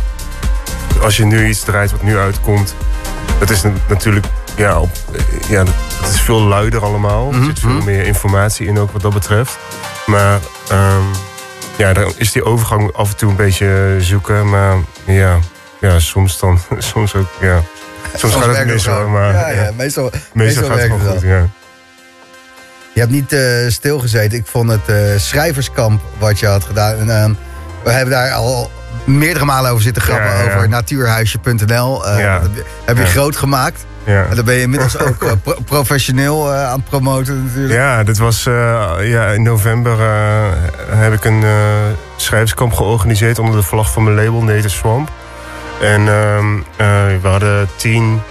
Als 1.03 1.16
je 1.16 1.24
nu 1.24 1.48
iets 1.48 1.61
draait 1.61 1.90
wat 1.90 2.03
nu 2.03 2.16
uitkomt... 2.19 2.74
Dat 3.39 3.51
is 3.51 3.62
na- 3.62 3.73
natuurlijk... 3.89 4.27
Ja, 4.57 4.81
op, 4.81 4.90
ja, 5.48 5.65
dat 6.01 6.11
is 6.12 6.20
veel 6.20 6.40
luider 6.40 6.85
allemaal. 6.85 7.27
Mhm, 7.31 7.39
Er 7.40 7.44
zit 7.44 7.59
veel 7.61 7.82
meer 7.82 8.05
informatie 8.05 8.66
in 8.66 8.78
ook 8.78 8.93
wat 8.93 9.03
dat 9.03 9.12
betreft. 9.15 9.59
Maar... 10.07 10.39
ehm, 10.70 11.03
ja, 11.77 11.93
dan 11.93 12.12
is 12.16 12.32
die 12.32 12.44
overgang 12.44 12.93
af 12.93 13.11
en 13.11 13.16
toe 13.16 13.31
een 13.31 13.36
beetje 13.36 13.97
zoeken. 13.98 14.48
Maar 14.51 14.77
ja, 15.05 15.39
ja 15.81 15.98
soms 15.98 16.39
dan... 16.39 16.59
Soms 16.78 17.15
ook, 17.15 17.27
ja... 17.40 17.62
Soms, 18.16 18.35
gaat 18.35 18.57
het 18.57 18.66
mis 18.66 18.87
hoor, 18.87 19.11
maar... 19.11 19.33
ja, 19.33 19.49
ja, 19.49 19.70
meestal, 19.77 20.11
Meestal 20.33 20.65
gaat 20.69 20.78
het 20.78 20.89
wel 20.89 20.99
het 20.99 21.09
goed, 21.11 21.20
ja. 21.23 21.47
Je 22.93 23.01
hebt 23.03 23.12
niet 23.12 23.33
eh, 23.33 23.41
stilgezeten. 23.69 24.39
Ik 24.39 24.47
vond 24.47 24.70
het 24.70 24.89
eh, 24.89 24.97
schrijverskamp 25.16 26.01
wat 26.19 26.39
je 26.39 26.47
had 26.47 26.65
gedaan. 26.65 26.99
En, 26.99 27.11
ehm, 27.23 27.33
we 27.85 27.91
hebben 27.91 28.11
daar 28.15 28.31
al 28.33 28.70
meerdere 29.05 29.45
malen 29.45 29.70
over 29.70 29.83
zitten 29.83 30.03
grappen. 30.03 30.27
Ja, 30.31 30.39
ja, 30.39 30.45
ja. 30.49 30.55
Over 30.57 30.69
natuurhuisje.nl. 30.69 32.07
Eh, 32.07 32.19
Ja. 32.19 32.39
dat 32.39 32.51
heb 32.85 32.97
je, 32.97 33.05
groot 33.05 33.37
gemaakt. 33.37 33.85
Ja. 34.05 34.24
En 34.31 34.37
dan 34.37 34.45
ben 34.45 34.55
je 34.55 34.61
inmiddels 34.61 34.99
ook 35.07 35.43
pro- 35.43 35.57
professioneel 35.65 36.53
aan 36.53 36.78
het 36.78 36.89
promoten 36.89 37.45
natuurlijk. 37.45 37.74
Ja, 37.74 38.05
dit 38.05 38.19
was 38.19 38.43
ja, 39.03 39.27
in 39.31 39.43
november 39.43 39.97
heb 40.91 41.12
ik 41.12 41.24
een 41.24 41.45
schrijverskamp 42.16 42.73
georganiseerd 42.73 43.39
onder 43.39 43.57
de 43.57 43.62
vlag 43.62 43.91
van 43.93 44.05
mijn 44.05 44.16
label 44.16 44.43
Native 44.43 44.69
Swamp. 44.69 45.11
En 45.81 46.09
ehm, 46.09 46.59
eh, 46.77 47.20
we 47.23 47.28
hadden 47.28 47.69
tien, 47.77 48.23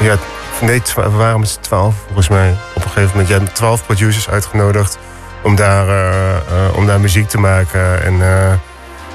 ja, 0.00 0.16
nee, 0.60 0.82
we 0.94 1.10
waren 1.10 1.40
met 1.40 1.48
z'n 1.48 1.60
twaalf 1.60 1.94
volgens 2.06 2.28
mij. 2.28 2.56
Op 2.74 2.84
een 2.84 2.90
gegeven 2.90 3.10
moment, 3.10 3.28
ja, 3.28 3.52
twaalf 3.52 3.86
producers 3.86 4.28
uitgenodigd 4.28 4.98
om 5.42 5.56
daar, 5.56 5.88
eh, 5.88 6.36
eh, 6.36 6.76
om 6.76 6.86
daar 6.86 7.00
muziek 7.00 7.28
te 7.28 7.38
maken. 7.38 8.02
En 8.02 8.22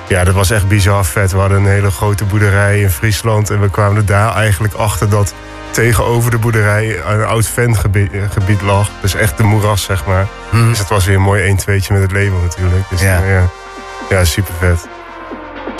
ja, 0.07 0.23
dat 0.23 0.33
was 0.33 0.49
echt 0.49 0.67
bizar 0.67 1.05
vet. 1.05 1.31
We 1.31 1.37
hadden 1.37 1.57
een 1.57 1.71
hele 1.71 1.91
grote 1.91 2.25
boerderij 2.25 2.79
in 2.79 2.89
Friesland 2.89 3.49
en 3.49 3.61
we 3.61 3.69
kwamen 3.69 3.97
er 3.97 4.05
daar 4.05 4.35
eigenlijk 4.35 4.73
achter 4.73 5.09
dat 5.09 5.33
tegenover 5.75 6.31
de 6.31 6.37
boerderij 6.37 6.99
een 7.05 7.25
oud 7.25 7.47
ventgebied 7.47 8.13
eh, 8.13 8.21
gebied 8.31 8.61
lag. 8.61 8.89
Dus 9.01 9.15
echt 9.15 9.37
de 9.37 9.43
moeras, 9.43 9.83
zeg 9.83 10.05
maar. 10.05 10.27
Mhm. 10.51 10.69
Dus 10.69 10.79
het 10.79 10.89
was 10.89 11.05
weer 11.05 11.15
een 11.15 11.21
mooi 11.21 11.43
1 11.43 11.55
2 11.55 11.83
met 11.89 12.01
het 12.01 12.11
label 12.11 12.39
natuurlijk. 12.41 12.89
Dus 12.89 13.01
ja, 13.01 13.23
ja. 13.23 13.49
ja 14.09 14.25
super 14.25 14.53
vet. 14.59 14.87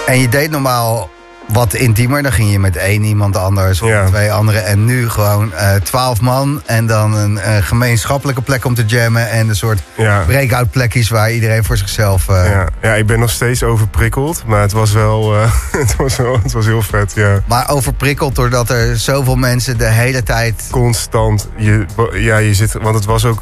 En 0.05 0.19
je 0.19 0.29
deed 0.29 0.49
normaal 0.49 1.09
wat 1.47 1.73
intiemer. 1.73 2.23
Dan 2.23 2.31
ging 2.31 2.51
je 2.51 2.59
met 2.59 2.75
één 2.75 3.03
iemand 3.03 3.37
anders 3.37 3.81
of 3.81 3.89
Ja. 3.89 4.05
twee 4.05 4.31
anderen. 4.31 4.65
En 4.65 4.85
nu 4.85 5.09
gewoon 5.09 5.53
eh, 5.53 5.75
twaalf 5.75 6.21
man. 6.21 6.61
En 6.65 6.85
dan 6.87 7.13
een 7.15 7.39
gemeenschappelijke 7.63 8.41
plek 8.41 8.65
om 8.65 8.73
te 8.75 8.85
jammen. 8.85 9.29
En 9.29 9.49
een 9.49 9.55
soort 9.55 9.79
Ja. 9.97 10.23
breakout 10.27 10.71
plekjes 10.71 11.09
waar 11.09 11.31
iedereen 11.31 11.63
voor 11.63 11.77
zichzelf... 11.77 12.29
eh, 12.29 12.49
Ja, 12.49 12.67
ja, 12.81 12.93
ik 12.93 13.05
ben 13.07 13.19
nog 13.19 13.29
steeds 13.31 13.63
overprikkeld, 13.63 14.43
maar 14.47 14.61
het 14.61 14.71
was 14.71 14.91
wel, 14.91 15.35
eh, 15.35 15.51
het 15.81 15.95
was 15.95 16.15
wel 16.17 16.39
het 16.43 16.51
was 16.51 16.65
heel 16.65 16.81
vet, 16.81 17.11
ja. 17.15 17.39
Maar 17.45 17.69
overprikkeld 17.69 18.35
doordat 18.35 18.69
er 18.69 18.97
zoveel 18.97 19.35
mensen 19.35 19.77
de 19.77 19.89
hele 19.89 20.23
tijd... 20.23 20.67
Constant, 20.71 21.47
je, 21.57 21.85
ja, 22.13 22.37
je 22.37 22.53
zit, 22.53 22.73
want 22.73 22.95
het 22.95 23.05
was 23.05 23.25
ook, 23.25 23.41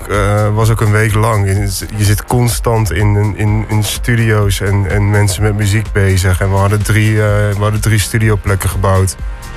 was 0.54 0.70
ook 0.70 0.82
een 0.82 0.92
week 0.92 1.14
lang. 1.14 1.46
Je, 1.48 1.70
je 1.96 2.04
zit 2.04 2.24
constant 2.26 2.92
in, 2.92 3.34
in, 3.38 3.66
in 3.70 3.84
studio's 3.84 4.60
en, 4.62 4.86
en 4.90 5.10
mensen 5.10 5.44
met 5.44 5.56
muziek 5.56 5.92
bezig. 5.92 6.42
En 6.42 6.50
we 6.50 6.56
hadden 6.56 6.84
drie, 6.84 7.16
we 7.18 7.56
hadden 7.60 7.82
drie 7.82 7.93
studioplekken 8.00 8.70
gebouwd. 8.70 9.16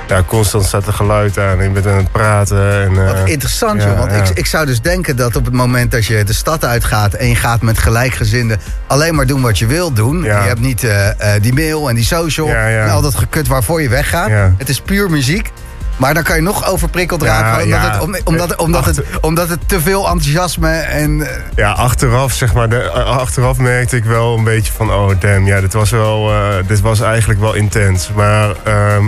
Ja, 0.08 0.22
constant 0.26 0.64
staat 0.64 0.86
er 0.86 0.92
geluid 0.92 1.38
aan 1.38 1.62
je 1.62 1.68
bent 1.68 1.86
aan 1.86 1.96
het 1.96 2.12
praten. 2.12 2.82
En, 2.82 3.06
eh, 3.06 3.12
Wat 3.12 3.28
interessant, 3.28 3.82
ja, 3.82 3.88
joh. 3.88 3.98
Want 3.98 4.10
ja. 4.10 4.16
ik, 4.16 4.28
ik 4.28 4.46
zou 4.46 4.66
dus 4.66 4.80
denken 4.80 5.16
dat 5.16 5.36
op 5.36 5.44
het 5.44 5.54
moment 5.54 5.90
dat 5.90 6.06
je 6.06 6.24
de 6.24 6.32
stad 6.32 6.64
uitgaat... 6.64 7.14
en 7.14 7.28
je 7.28 7.34
gaat 7.34 7.62
met 7.62 7.78
gelijkgezinden 7.78 8.60
alleen 8.86 9.14
maar 9.14 9.26
doen 9.26 9.42
wat 9.42 9.58
je 9.58 9.66
wil 9.66 9.92
doen... 9.92 10.22
Ja. 10.22 10.42
je 10.42 10.48
hebt 10.48 10.60
niet 10.60 10.84
eh, 10.84 11.08
eh, 11.08 11.42
die 11.42 11.52
mail 11.52 11.88
en 11.88 11.94
die 11.94 12.04
social 12.04 12.48
en 12.48 12.90
al 12.90 13.02
dat 13.02 13.14
gekut 13.14 13.46
waarvoor 13.46 13.82
je 13.82 13.88
weggaat. 13.88 14.30
Het 14.56 14.68
is 14.68 14.80
puur 14.80 15.10
muziek. 15.10 15.52
Maar 15.96 16.14
dan 16.14 16.22
kan 16.22 16.36
je 16.36 16.42
nog 16.42 16.66
overprikkeld 16.68 17.22
Ja, 17.22 17.40
raken... 17.40 17.62
Omdat, 17.64 17.80
ja. 17.80 17.90
het, 17.92 18.00
om- 18.02 18.16
omdat, 18.24 18.56
omdat, 18.56 18.84
het, 18.84 19.02
omdat 19.20 19.48
het 19.48 19.68
te 19.68 19.80
veel 19.80 20.08
enthousiasme 20.08 20.70
en... 20.70 21.20
eh, 21.28 21.36
Ja, 21.54 21.70
achteraf, 21.72 22.32
zeg 22.32 22.54
maar, 22.54 22.68
de, 22.68 22.90
achteraf 22.90 23.58
merkte 23.58 23.96
ik 23.96 24.04
wel 24.04 24.38
een 24.38 24.44
beetje 24.44 24.72
van, 24.72 24.92
oh 24.92 25.10
damn, 25.18 25.46
ja, 25.46 25.60
dit 25.60 25.72
was 25.72 25.90
wel, 25.90 26.30
eh, 26.32 26.54
dit 26.66 26.80
was 26.80 27.00
eigenlijk 27.00 27.40
wel 27.40 27.54
intens. 27.54 28.10
Maar 28.14 28.50
ehm, 28.64 29.04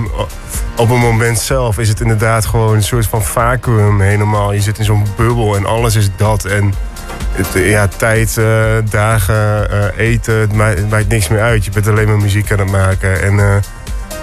op 0.76 0.88
het 0.88 0.98
moment 0.98 1.38
zelf 1.38 1.78
is 1.78 1.88
het 1.88 2.00
inderdaad 2.00 2.46
gewoon 2.46 2.74
een 2.74 2.82
soort 2.82 3.06
van 3.06 3.22
vacuüm 3.24 4.00
helemaal. 4.00 4.52
Je 4.52 4.60
zit 4.60 4.78
in 4.78 4.84
zo'n 4.84 5.06
bubbel 5.16 5.56
en 5.56 5.66
alles 5.66 5.94
is 5.94 6.10
dat. 6.16 6.44
En 6.44 6.74
het, 7.32 7.46
ja, 7.54 7.88
tijd, 7.96 8.36
eh, 8.36 8.44
dagen, 8.90 9.68
eten, 9.96 10.34
het 10.34 10.52
maakt, 10.52 10.78
het 10.78 10.90
maakt 10.90 11.08
niks 11.08 11.28
meer 11.28 11.40
uit. 11.40 11.64
Je 11.64 11.70
bent 11.70 11.88
alleen 11.88 12.06
maar 12.08 12.16
muziek 12.18 12.52
aan 12.52 12.58
het 12.58 12.70
maken. 12.70 13.22
En 13.22 13.62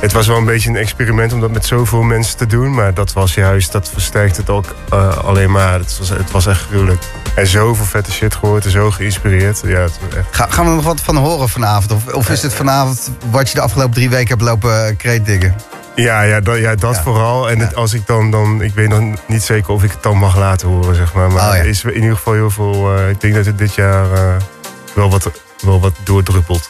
het 0.02 0.12
was 0.12 0.28
wel 0.28 0.38
een 0.38 0.46
beetje 0.46 0.70
een 0.70 0.76
experiment 0.76 1.34
om 1.34 1.40
dat 1.40 1.52
met 1.52 1.66
zoveel 1.66 2.02
mensen 2.02 2.38
te 2.38 2.46
doen. 2.46 2.74
Maar 2.74 2.94
dat 2.94 3.14
was 3.14 3.34
juist, 3.34 3.72
dat 3.72 3.90
versterkt 3.90 4.38
het 4.38 4.50
ook 4.50 4.66
eh, 4.90 5.18
alleen 5.18 5.52
maar. 5.52 5.74
Het 5.80 5.98
was, 6.00 6.10
het 6.10 6.32
was 6.32 6.46
echt 6.46 6.62
gruwelijk. 6.62 7.04
En 7.36 7.48
zoveel 7.48 7.86
vette 7.86 8.12
shit 8.12 8.36
gehoord 8.36 8.66
en 8.66 8.72
zo 8.72 8.92
geïnspireerd. 8.92 9.62
Ja, 9.66 9.80
het 9.80 10.00
was 10.06 10.18
echt... 10.18 10.28
Ga- 10.32 10.48
gaan 10.50 10.64
we 10.64 10.70
er 10.70 10.76
nog 10.76 10.86
wat 10.86 11.02
van 11.02 11.16
horen 11.16 11.50
vanavond? 11.50 11.92
Of, 11.92 12.14
of 12.14 12.30
is 12.30 12.42
het 12.42 12.54
vanavond 12.54 13.12
wat 13.32 13.48
je 13.50 13.56
de 13.56 13.62
afgelopen 13.62 13.94
drie 13.94 14.10
weken 14.10 14.28
hebt 14.30 14.42
lopen 14.42 14.98
kreetdiggen? 14.98 15.56
Ja, 15.96 16.22
ja, 16.22 16.40
dat, 16.40 16.58
ja, 16.58 16.76
dat 16.76 17.00
vooral. 17.00 17.50
En 17.50 17.60
het- 17.60 17.76
als 17.76 17.94
ik 17.94 18.08
dan, 18.08 18.32
dan, 18.32 18.62
ik 18.62 18.74
weet 18.74 18.90
nog 18.90 19.02
niet 19.28 19.44
zeker 19.44 19.74
of 19.74 19.84
ik 19.84 19.92
het 19.92 20.04
dan 20.04 20.18
mag 20.18 20.38
laten 20.38 20.68
horen, 20.68 20.96
zeg 20.96 21.14
maar. 21.14 21.32
Maar 21.32 21.50
Oh, 21.50 21.56
ja. 21.56 21.62
is 21.64 21.84
in 21.84 21.94
ieder 21.96 22.16
geval 22.16 22.34
heel 22.34 22.50
veel. 22.50 22.96
eh, 22.98 23.10
ik 23.10 23.22
denk 23.22 23.34
dat 23.36 23.46
het 23.46 23.58
dit 23.58 23.74
jaar 23.76 24.12
eh, 24.14 24.20
wel, 24.94 25.10
wat, 25.10 25.32
wel 25.62 25.80
wat 25.80 25.94
doordruppelt. 26.04 26.70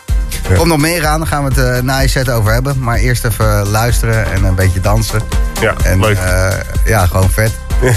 Ja. 0.49 0.56
Komt 0.56 0.68
nog 0.68 0.78
meer 0.80 1.06
aan, 1.06 1.20
daar 1.20 1.28
gaan 1.28 1.44
we 1.44 1.62
het 1.62 1.76
eh, 1.78 1.82
na 1.84 1.99
je 1.99 2.07
set 2.07 2.30
over 2.30 2.53
hebben. 2.53 2.80
Maar 2.80 2.98
eerst 2.98 3.26
even 3.26 3.68
luisteren 3.68 4.32
en 4.32 4.44
een 4.44 4.56
beetje 4.56 4.80
dansen. 4.80 5.22
Ja, 5.62 5.74
en, 5.84 5.99
leuk. 5.99 6.18
eh, 6.18 6.48
ja, 6.86 7.06
gewoon 7.06 7.30
vet. 7.30 7.52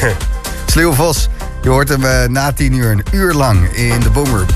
Sluwe 0.67 0.95
Vos, 0.95 1.29
je 1.63 1.69
hoort 1.69 1.89
hem 1.89 2.05
eh, 2.05 2.29
na 2.29 2.53
tien 2.53 2.73
uur, 2.75 2.91
een 2.91 3.05
uur 3.11 3.33
lang 3.33 3.69
in 3.73 4.01
de 4.01 4.11
Boomroom. 4.11 4.47